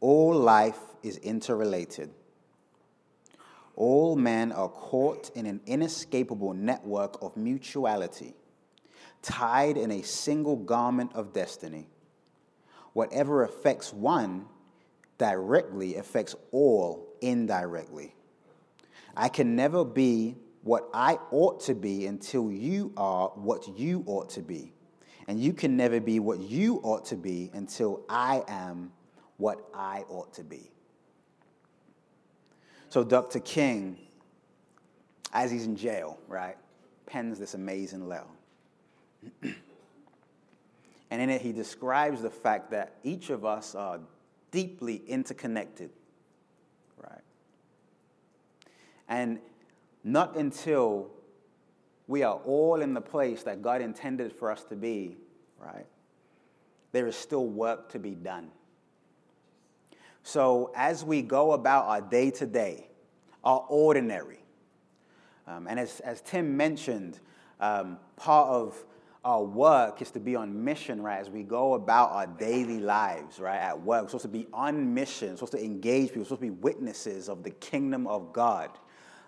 all 0.00 0.34
life 0.34 0.78
is 1.02 1.16
interrelated 1.18 2.10
all 3.76 4.16
men 4.16 4.52
are 4.52 4.68
caught 4.68 5.30
in 5.34 5.46
an 5.46 5.60
inescapable 5.66 6.54
network 6.54 7.22
of 7.22 7.36
mutuality, 7.36 8.34
tied 9.22 9.76
in 9.76 9.90
a 9.90 10.02
single 10.02 10.56
garment 10.56 11.12
of 11.14 11.32
destiny. 11.32 11.88
Whatever 12.94 13.44
affects 13.44 13.92
one 13.92 14.46
directly 15.18 15.96
affects 15.96 16.34
all 16.50 17.06
indirectly. 17.20 18.14
I 19.16 19.28
can 19.28 19.56
never 19.56 19.84
be 19.84 20.36
what 20.62 20.88
I 20.92 21.18
ought 21.30 21.60
to 21.60 21.74
be 21.74 22.06
until 22.06 22.50
you 22.50 22.92
are 22.96 23.28
what 23.28 23.78
you 23.78 24.02
ought 24.06 24.30
to 24.30 24.42
be. 24.42 24.72
And 25.28 25.40
you 25.40 25.52
can 25.52 25.76
never 25.76 26.00
be 26.00 26.20
what 26.20 26.40
you 26.40 26.76
ought 26.82 27.04
to 27.06 27.16
be 27.16 27.50
until 27.52 28.04
I 28.08 28.42
am 28.48 28.92
what 29.36 29.68
I 29.74 30.04
ought 30.08 30.32
to 30.34 30.44
be. 30.44 30.70
So 32.96 33.04
Dr. 33.04 33.40
King, 33.40 33.98
as 35.30 35.50
he's 35.50 35.66
in 35.66 35.76
jail, 35.76 36.18
right, 36.28 36.56
pens 37.04 37.38
this 37.38 37.52
amazing 37.52 38.08
letter. 38.08 38.24
And 41.10 41.20
in 41.20 41.28
it, 41.28 41.42
he 41.42 41.52
describes 41.52 42.22
the 42.22 42.30
fact 42.30 42.70
that 42.70 42.94
each 43.04 43.28
of 43.28 43.44
us 43.44 43.74
are 43.74 44.00
deeply 44.50 45.02
interconnected, 45.06 45.90
right? 46.96 47.20
And 49.10 49.40
not 50.02 50.34
until 50.34 51.10
we 52.08 52.22
are 52.22 52.36
all 52.46 52.80
in 52.80 52.94
the 52.94 53.02
place 53.02 53.42
that 53.42 53.60
God 53.60 53.82
intended 53.82 54.32
for 54.32 54.50
us 54.50 54.64
to 54.64 54.74
be, 54.74 55.18
right? 55.60 55.86
There 56.92 57.06
is 57.06 57.14
still 57.14 57.46
work 57.46 57.90
to 57.90 57.98
be 57.98 58.14
done. 58.14 58.50
So, 60.26 60.72
as 60.74 61.04
we 61.04 61.22
go 61.22 61.52
about 61.52 61.84
our 61.84 62.00
day 62.00 62.32
to 62.32 62.46
day, 62.46 62.88
our 63.44 63.64
ordinary, 63.68 64.40
um, 65.46 65.68
and 65.68 65.78
as, 65.78 66.00
as 66.00 66.20
Tim 66.20 66.56
mentioned, 66.56 67.20
um, 67.60 67.98
part 68.16 68.48
of 68.48 68.84
our 69.24 69.44
work 69.44 70.02
is 70.02 70.10
to 70.10 70.18
be 70.18 70.34
on 70.34 70.64
mission, 70.64 71.00
right? 71.00 71.20
As 71.20 71.30
we 71.30 71.44
go 71.44 71.74
about 71.74 72.10
our 72.10 72.26
daily 72.26 72.80
lives, 72.80 73.38
right? 73.38 73.60
At 73.60 73.80
work, 73.80 74.02
we're 74.02 74.08
supposed 74.08 74.22
to 74.22 74.28
be 74.28 74.48
on 74.52 74.92
mission, 74.92 75.28
we're 75.30 75.36
supposed 75.36 75.52
to 75.52 75.64
engage 75.64 76.08
people, 76.08 76.22
we're 76.22 76.24
supposed 76.24 76.40
to 76.40 76.46
be 76.48 76.60
witnesses 76.60 77.28
of 77.28 77.44
the 77.44 77.50
kingdom 77.50 78.08
of 78.08 78.32
God. 78.32 78.70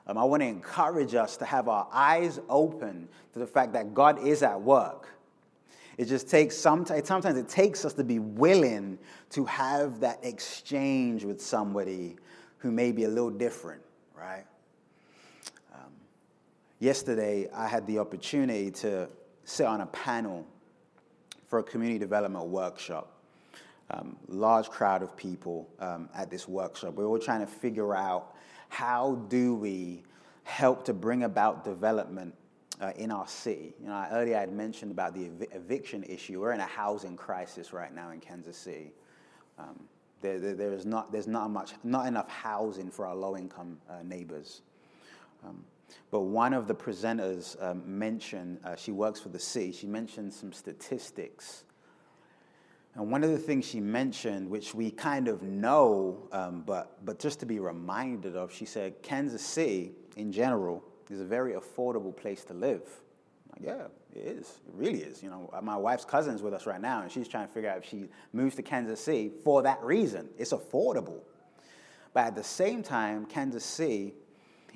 Um, 0.09 0.19
I 0.19 0.25
want 0.25 0.43
to 0.43 0.49
encourage 0.49 1.15
us 1.15 1.37
to 1.37 1.45
have 1.45 1.69
our 1.69 1.87
eyes 1.93 2.41
open 2.49 3.09
to 3.35 3.39
the 3.39 3.47
fact 3.47 3.73
that 3.75 3.95
God 3.95 4.27
is 4.27 4.43
at 4.43 4.61
work. 4.61 5.09
It 5.99 6.07
just 6.07 6.31
takes 6.31 6.57
sometimes, 6.57 7.09
sometimes 7.09 7.37
it 7.37 7.49
takes 7.49 7.85
us 7.85 7.93
to 7.95 8.05
be 8.05 8.21
willing 8.21 8.99
to 9.31 9.45
have 9.45 9.99
that 10.01 10.21
exchange 10.23 11.25
with 11.25 11.43
somebody 11.43 12.17
who 12.59 12.71
may 12.71 12.93
be 12.93 13.05
a 13.05 13.09
little 13.09 13.31
different, 13.31 13.83
right? 14.17 14.45
Um, 15.75 15.91
yesterday, 16.79 17.49
I 17.53 17.67
had 17.67 17.85
the 17.89 17.99
opportunity 17.99 18.71
to 18.71 19.09
sit 19.45 19.67
on 19.67 19.81
a 19.81 19.87
panel 19.87 20.47
for 21.49 21.59
a 21.59 21.65
community 21.65 21.99
development 21.99 22.47
workshop. 22.47 23.15
Um, 23.91 24.17
large 24.29 24.69
crowd 24.69 25.03
of 25.03 25.17
people 25.17 25.69
um, 25.81 26.09
at 26.15 26.31
this 26.31 26.47
workshop. 26.47 26.95
We 26.95 27.03
are 27.03 27.09
all 27.09 27.19
trying 27.19 27.41
to 27.41 27.47
figure 27.47 27.97
out 27.97 28.37
how 28.69 29.17
do 29.29 29.55
we 29.55 30.05
help 30.45 30.85
to 30.85 30.95
bring 30.95 31.25
about 31.25 31.65
development 31.65 32.35
uh, 32.81 32.93
in 32.97 33.11
our 33.11 33.27
city. 33.27 33.75
You 33.81 33.89
know, 33.89 34.07
earlier 34.11 34.37
I 34.37 34.41
had 34.41 34.53
mentioned 34.53 34.91
about 34.91 35.15
the 35.15 35.27
ev- 35.27 35.49
eviction 35.53 36.05
issue. 36.05 36.41
We're 36.41 36.53
in 36.53 36.61
a 36.61 36.67
housing 36.67 37.17
crisis 37.17 37.73
right 37.73 37.95
now 37.95 38.11
in 38.11 38.21
Kansas 38.21 38.57
City. 38.57 38.93
Um, 39.59 39.81
there, 40.21 40.39
there, 40.39 40.55
there 40.55 40.73
is 40.73 40.87
not, 40.87 41.13
there's 41.13 41.29
not, 41.29 41.51
much, 41.51 41.73
not 41.85 42.07
enough 42.07 42.29
housing 42.29 42.91
for 42.91 43.07
our 43.07 43.15
low-income 43.15 43.79
uh, 43.89 44.03
neighbors. 44.03 44.63
Um, 45.47 45.65
but 46.11 46.21
one 46.21 46.53
of 46.53 46.67
the 46.67 46.75
presenters 46.75 47.61
um, 47.63 47.83
mentioned, 47.87 48.59
uh, 48.65 48.77
she 48.77 48.93
works 48.93 49.21
for 49.21 49.29
the 49.29 49.39
city, 49.39 49.73
she 49.73 49.87
mentioned 49.87 50.35
some 50.35 50.53
statistics 50.53 51.65
and 52.99 53.13
one 53.13 53.23
of 53.23 53.31
the 53.31 53.39
things 53.39 53.65
she 53.65 53.79
mentioned, 53.79 54.51
which 54.51 54.75
we 54.75 54.91
kind 54.91 55.29
of 55.29 55.41
know, 55.43 56.29
um, 56.33 56.65
but, 56.67 57.05
but 57.05 57.21
just 57.21 57.39
to 57.41 57.47
be 57.47 57.61
reminded 57.61 58.35
of, 58.35 58.53
she 58.53 58.65
said 58.65 59.01
Kansas 59.03 59.41
City 59.41 59.93
in 60.17 60.33
general 60.33 60.83
is 61.11 61.21
a 61.21 61.25
very 61.25 61.53
affordable 61.53 62.17
place 62.17 62.45
to 62.45 62.55
live. 62.55 62.83
Like, 63.53 63.63
yeah, 63.63 63.87
it 64.15 64.27
is. 64.27 64.47
It 64.67 64.75
really 64.75 65.01
is. 65.01 65.23
You 65.23 65.31
know, 65.31 65.51
uh, 65.53 65.61
my 65.61 65.77
wife's 65.77 66.05
cousin's 66.05 66.43
with 66.43 66.55
us 66.55 66.67
right 66.67 66.81
now, 66.81 67.03
and 67.03 67.11
she's 67.11 67.29
trying 67.29 67.47
to 67.47 67.53
figure 67.53 67.71
out 67.71 67.79
if 67.79 67.85
she 67.85 68.09
moves 68.33 68.57
to 68.57 68.63
Kansas 68.63 69.01
City 69.01 69.31
for 69.45 69.63
that 69.63 69.83
reason. 69.83 70.29
It's 70.39 70.53
affordable. 70.53 71.21
But 72.13 72.27
at 72.27 72.35
the 72.35 72.45
same 72.45 72.83
time, 72.83 73.27
Kansas 73.27 73.65
City, 73.65 74.15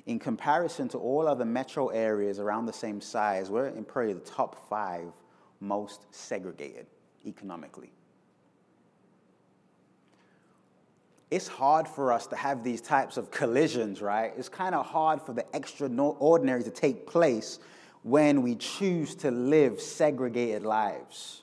in 0.05 0.19
comparison 0.19 0.87
to 0.89 0.97
all 0.97 1.27
other 1.27 1.45
metro 1.45 1.87
areas 1.89 2.39
around 2.39 2.65
the 2.65 2.73
same 2.73 3.01
size, 3.01 3.49
we're 3.49 3.67
in 3.67 3.83
probably 3.83 4.13
the 4.13 4.19
top 4.19 4.67
five 4.69 5.11
most 5.59 6.05
segregated 6.11 6.87
economically. 7.25 7.91
It's 11.33 11.47
hard 11.47 11.87
for 11.87 12.13
us 12.13 12.27
to 12.27 12.35
have 12.35 12.63
these 12.63 12.79
types 12.79 13.17
of 13.17 13.31
collisions, 13.31 14.03
right? 14.03 14.31
It's 14.37 14.49
kind 14.49 14.75
of 14.75 14.85
hard 14.85 15.19
for 15.19 15.33
the 15.33 15.43
extraordinary 15.55 16.61
to 16.61 16.69
take 16.69 17.07
place 17.07 17.57
when 18.03 18.43
we 18.43 18.53
choose 18.53 19.15
to 19.15 19.31
live 19.31 19.81
segregated 19.81 20.61
lives. 20.61 21.41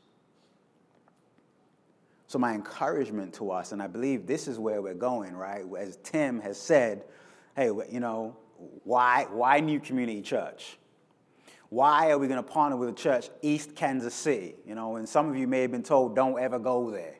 So, 2.29 2.39
my 2.39 2.55
encouragement 2.55 3.35
to 3.35 3.51
us, 3.51 3.73
and 3.73 3.83
I 3.83 3.89
believe 3.89 4.29
this 4.29 4.47
is 4.47 4.61
where 4.61 4.81
we're 4.81 4.95
going, 4.95 5.35
right? 5.35 5.65
As 5.77 5.99
Tim 6.05 6.41
has 6.41 6.57
said, 6.57 7.03
hey, 7.57 7.67
you 7.91 7.99
know, 7.99 8.37
why, 8.85 9.27
why 9.29 9.59
New 9.59 9.81
Community 9.81 10.23
Church? 10.23 10.79
Why 11.69 12.13
are 12.13 12.19
we 12.19 12.29
going 12.29 12.43
to 12.43 12.49
partner 12.49 12.77
with 12.77 12.91
a 12.91 12.93
church, 12.93 13.29
East 13.43 13.75
Kansas 13.75 14.15
City? 14.15 14.55
You 14.65 14.77
know, 14.77 14.97
and 14.97 15.09
some 15.09 15.29
of 15.29 15.37
you 15.37 15.49
may 15.49 15.63
have 15.63 15.73
been 15.73 15.83
told, 15.83 16.15
don't 16.15 16.39
ever 16.39 16.61
go 16.61 16.93
there. 16.93 17.17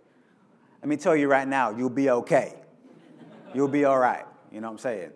Let 0.81 0.89
me 0.89 0.97
tell 0.97 1.17
you 1.17 1.29
right 1.29 1.49
now, 1.49 1.71
you'll 1.71 1.91
be 1.91 2.11
okay. 2.11 2.60
You'll 3.55 3.69
be 3.69 3.85
all 3.85 3.99
right. 3.99 4.25
You 4.53 4.61
know 4.61 4.69
what 4.69 4.73
I'm 4.75 4.79
saying? 4.79 5.11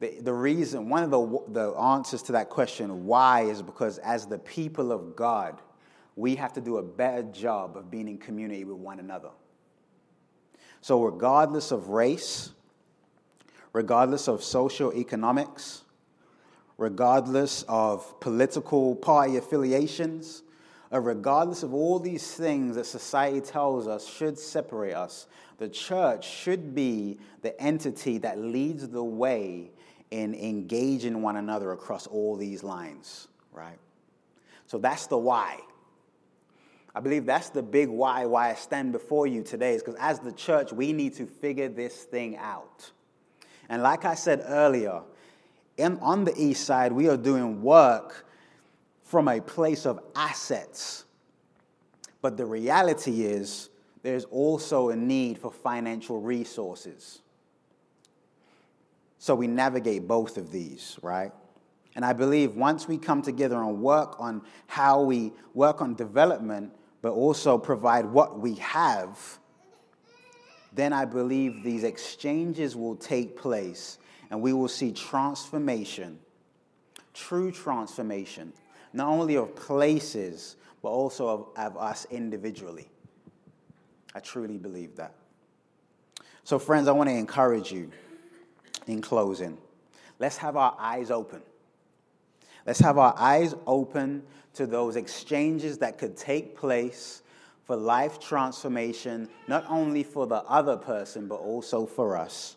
The, 0.00 0.20
the 0.20 0.32
reason, 0.32 0.88
one 0.88 1.02
of 1.02 1.10
the, 1.10 1.42
the 1.48 1.76
answers 1.78 2.22
to 2.24 2.32
that 2.32 2.50
question, 2.50 3.04
why, 3.06 3.42
is 3.42 3.62
because 3.62 3.98
as 3.98 4.26
the 4.26 4.38
people 4.38 4.92
of 4.92 5.16
God, 5.16 5.60
we 6.14 6.36
have 6.36 6.52
to 6.54 6.60
do 6.60 6.78
a 6.78 6.82
better 6.82 7.22
job 7.22 7.76
of 7.76 7.90
being 7.90 8.08
in 8.08 8.18
community 8.18 8.64
with 8.64 8.76
one 8.76 9.00
another. 9.00 9.30
So, 10.80 11.02
regardless 11.02 11.72
of 11.72 11.88
race, 11.88 12.50
regardless 13.72 14.28
of 14.28 14.42
social 14.42 14.94
economics, 14.94 15.82
regardless 16.76 17.64
of 17.68 18.18
political 18.20 18.94
party 18.94 19.36
affiliations, 19.36 20.44
Uh, 20.92 21.00
regardless 21.00 21.62
of 21.62 21.74
all 21.74 21.98
these 21.98 22.34
things 22.34 22.76
that 22.76 22.86
society 22.86 23.40
tells 23.40 23.86
us 23.86 24.06
should 24.06 24.38
separate 24.38 24.94
us, 24.94 25.26
the 25.58 25.68
church 25.68 26.26
should 26.26 26.74
be 26.74 27.18
the 27.42 27.60
entity 27.60 28.18
that 28.18 28.38
leads 28.38 28.88
the 28.88 29.04
way 29.04 29.70
in 30.10 30.34
engaging 30.34 31.20
one 31.20 31.36
another 31.36 31.72
across 31.72 32.06
all 32.06 32.36
these 32.36 32.62
lines, 32.62 33.28
right? 33.52 33.78
So 34.66 34.78
that's 34.78 35.06
the 35.06 35.18
why. 35.18 35.60
I 36.94 37.00
believe 37.00 37.26
that's 37.26 37.50
the 37.50 37.62
big 37.62 37.88
why 37.88 38.24
why 38.26 38.50
I 38.50 38.54
stand 38.54 38.92
before 38.92 39.26
you 39.26 39.42
today 39.42 39.74
is 39.74 39.82
because 39.82 39.98
as 40.00 40.20
the 40.20 40.32
church, 40.32 40.72
we 40.72 40.92
need 40.92 41.14
to 41.14 41.26
figure 41.26 41.68
this 41.68 42.04
thing 42.04 42.36
out. 42.36 42.90
And 43.68 43.82
like 43.82 44.04
I 44.04 44.14
said 44.14 44.42
earlier, 44.46 45.02
in, 45.76 45.98
on 46.00 46.24
the 46.24 46.34
east 46.36 46.64
side, 46.64 46.92
we 46.92 47.08
are 47.08 47.16
doing 47.16 47.62
work 47.62 48.26
from 49.08 49.26
a 49.26 49.40
place 49.40 49.86
of 49.86 49.98
assets. 50.14 51.06
But 52.20 52.36
the 52.36 52.44
reality 52.44 53.22
is, 53.22 53.70
there's 54.02 54.24
also 54.26 54.90
a 54.90 54.96
need 54.96 55.38
for 55.38 55.50
financial 55.50 56.20
resources. 56.20 57.20
So 59.18 59.34
we 59.34 59.46
navigate 59.46 60.06
both 60.06 60.36
of 60.36 60.52
these, 60.52 60.98
right? 61.00 61.32
And 61.96 62.04
I 62.04 62.12
believe 62.12 62.54
once 62.54 62.86
we 62.86 62.98
come 62.98 63.22
together 63.22 63.56
and 63.56 63.80
work 63.80 64.20
on 64.20 64.42
how 64.66 65.00
we 65.00 65.32
work 65.54 65.80
on 65.80 65.94
development, 65.94 66.72
but 67.00 67.12
also 67.12 67.56
provide 67.56 68.04
what 68.04 68.38
we 68.38 68.56
have, 68.56 69.18
then 70.74 70.92
I 70.92 71.06
believe 71.06 71.62
these 71.62 71.82
exchanges 71.82 72.76
will 72.76 72.94
take 72.94 73.38
place 73.38 73.98
and 74.30 74.42
we 74.42 74.52
will 74.52 74.68
see 74.68 74.92
transformation, 74.92 76.18
true 77.14 77.50
transformation 77.50 78.52
not 78.98 79.08
only 79.10 79.36
of 79.36 79.54
places, 79.54 80.56
but 80.82 80.88
also 80.88 81.28
of, 81.28 81.46
of 81.56 81.76
us 81.76 82.04
individually. 82.10 82.88
I 84.12 84.18
truly 84.18 84.58
believe 84.58 84.96
that. 84.96 85.14
So, 86.42 86.58
friends, 86.58 86.88
I 86.88 86.92
want 86.92 87.08
to 87.08 87.14
encourage 87.14 87.70
you 87.70 87.92
in 88.88 89.00
closing. 89.00 89.56
Let's 90.18 90.36
have 90.38 90.56
our 90.56 90.76
eyes 90.80 91.12
open. 91.12 91.42
Let's 92.66 92.80
have 92.80 92.98
our 92.98 93.14
eyes 93.16 93.54
open 93.68 94.24
to 94.54 94.66
those 94.66 94.96
exchanges 94.96 95.78
that 95.78 95.96
could 95.96 96.16
take 96.16 96.56
place 96.56 97.22
for 97.62 97.76
life 97.76 98.18
transformation, 98.18 99.28
not 99.46 99.64
only 99.68 100.02
for 100.02 100.26
the 100.26 100.42
other 100.42 100.76
person, 100.76 101.28
but 101.28 101.36
also 101.36 101.86
for 101.86 102.16
us. 102.16 102.56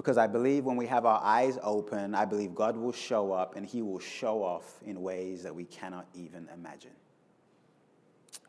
Because 0.00 0.16
I 0.16 0.26
believe 0.26 0.64
when 0.64 0.78
we 0.78 0.86
have 0.86 1.04
our 1.04 1.20
eyes 1.22 1.58
open, 1.62 2.14
I 2.14 2.24
believe 2.24 2.54
God 2.54 2.74
will 2.74 2.90
show 2.90 3.32
up 3.32 3.54
and 3.56 3.66
He 3.66 3.82
will 3.82 3.98
show 3.98 4.42
off 4.42 4.80
in 4.86 5.02
ways 5.02 5.42
that 5.42 5.54
we 5.54 5.64
cannot 5.64 6.06
even 6.14 6.48
imagine. 6.54 6.92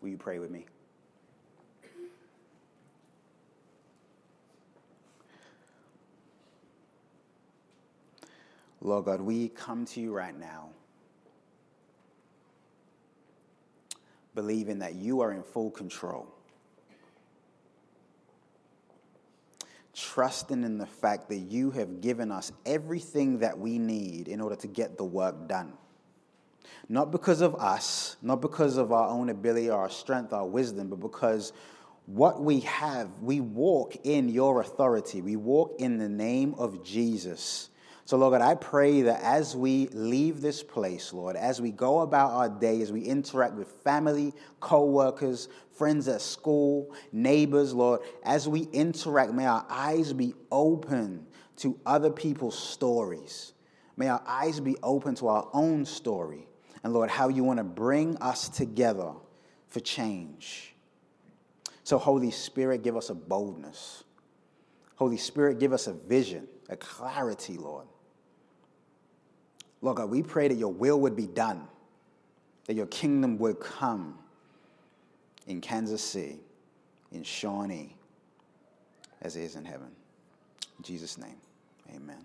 Will 0.02 0.08
you 0.08 0.18
pray 0.18 0.40
with 0.40 0.50
me? 0.50 0.66
Lord 8.80 9.04
God, 9.04 9.20
we 9.20 9.50
come 9.50 9.84
to 9.88 10.00
you 10.00 10.14
right 10.14 10.40
now 10.40 10.70
believing 14.36 14.80
that 14.80 14.96
you 14.96 15.20
are 15.20 15.34
in 15.34 15.44
full 15.44 15.70
control. 15.70 16.34
Trusting 20.02 20.64
in 20.64 20.78
the 20.78 20.86
fact 20.86 21.30
that 21.30 21.38
you 21.38 21.72
have 21.72 22.02
given 22.02 22.32
us 22.32 22.52
everything 22.66 23.40
that 23.40 23.58
we 23.58 23.78
need 23.78 24.28
in 24.28 24.42
order 24.42 24.56
to 24.56 24.68
get 24.68 24.98
the 24.98 25.04
work 25.06 25.48
done. 25.48 25.74
not 26.90 27.12
because 27.12 27.42
of 27.42 27.56
us, 27.56 28.18
not 28.22 28.42
because 28.42 28.78
of 28.78 28.92
our 28.92 29.08
own 29.08 29.30
ability, 29.30 29.70
our 29.70 29.90
strength, 29.90 30.34
our 30.34 30.46
wisdom, 30.46 30.90
but 30.90 31.00
because 31.00 31.54
what 32.06 32.42
we 32.42 32.60
have, 32.62 33.10
we 33.22 33.40
walk 33.40 33.96
in 34.04 34.28
your 34.28 34.60
authority. 34.60 35.22
We 35.22 35.38
walk 35.38 35.76
in 35.80 35.98
the 35.98 36.10
name 36.10 36.54
of 36.58 36.84
Jesus. 36.84 37.70
So, 38.06 38.18
Lord 38.18 38.34
God, 38.34 38.42
I 38.42 38.56
pray 38.56 39.04
that 39.04 39.22
as 39.22 39.56
we 39.56 39.88
leave 39.90 40.42
this 40.42 40.64
place, 40.64 41.14
Lord, 41.14 41.36
as 41.36 41.62
we 41.62 41.72
go 41.72 42.00
about 42.00 42.32
our 42.32 42.50
day, 42.50 42.82
as 42.82 42.92
we 42.92 43.02
interact 43.02 43.54
with 43.54 43.68
family, 43.84 44.34
co 44.60 44.86
workers, 44.86 45.48
friends 45.78 46.08
at 46.08 46.22
school, 46.22 46.94
neighbors, 47.12 47.74
Lord, 47.74 48.02
as 48.24 48.48
we 48.48 48.62
interact, 48.74 49.34
may 49.34 49.46
our 49.46 49.66
eyes 49.70 50.14
be 50.14 50.34
open 50.52 51.26
to 51.58 51.80
other 51.86 52.10
people's 52.10 52.58
stories. 52.58 53.54
May 53.96 54.08
our 54.08 54.22
eyes 54.26 54.60
be 54.60 54.78
open 54.82 55.16
to 55.16 55.28
our 55.28 55.48
own 55.54 55.86
story. 55.86 56.48
And 56.84 56.94
Lord, 56.94 57.10
how 57.10 57.30
you 57.30 57.44
want 57.44 57.58
to 57.58 57.64
bring 57.64 58.18
us 58.18 58.50
together 58.50 59.12
for 59.68 59.80
change. 59.80 60.74
So, 61.84 61.98
Holy 61.98 62.32
Spirit, 62.32 62.84
give 62.84 62.98
us 62.98 63.10
a 63.10 63.16
boldness. 63.16 64.04
Holy 64.96 65.18
Spirit, 65.18 65.60
give 65.60 65.74
us 65.74 65.88
a 65.88 65.94
vision, 65.94 66.48
a 66.70 66.76
clarity, 66.76 67.58
Lord. 67.58 67.88
Lord 69.82 69.98
God, 69.98 70.10
we 70.10 70.22
pray 70.22 70.48
that 70.48 70.58
your 70.58 70.72
will 70.72 71.00
would 71.00 71.16
be 71.16 71.28
done, 71.28 71.68
that 72.66 72.76
your 72.76 72.86
kingdom 72.88 73.38
would 73.40 73.60
come 73.60 74.18
in 75.48 75.60
Kansas 75.60 76.04
City, 76.04 76.40
in 77.12 77.24
Shawnee, 77.24 77.96
as 79.22 79.36
it 79.36 79.42
is 79.42 79.56
in 79.56 79.66
heaven. 79.66 79.90
In 80.78 80.84
Jesus' 80.84 81.18
name, 81.18 81.38
amen. 81.96 82.24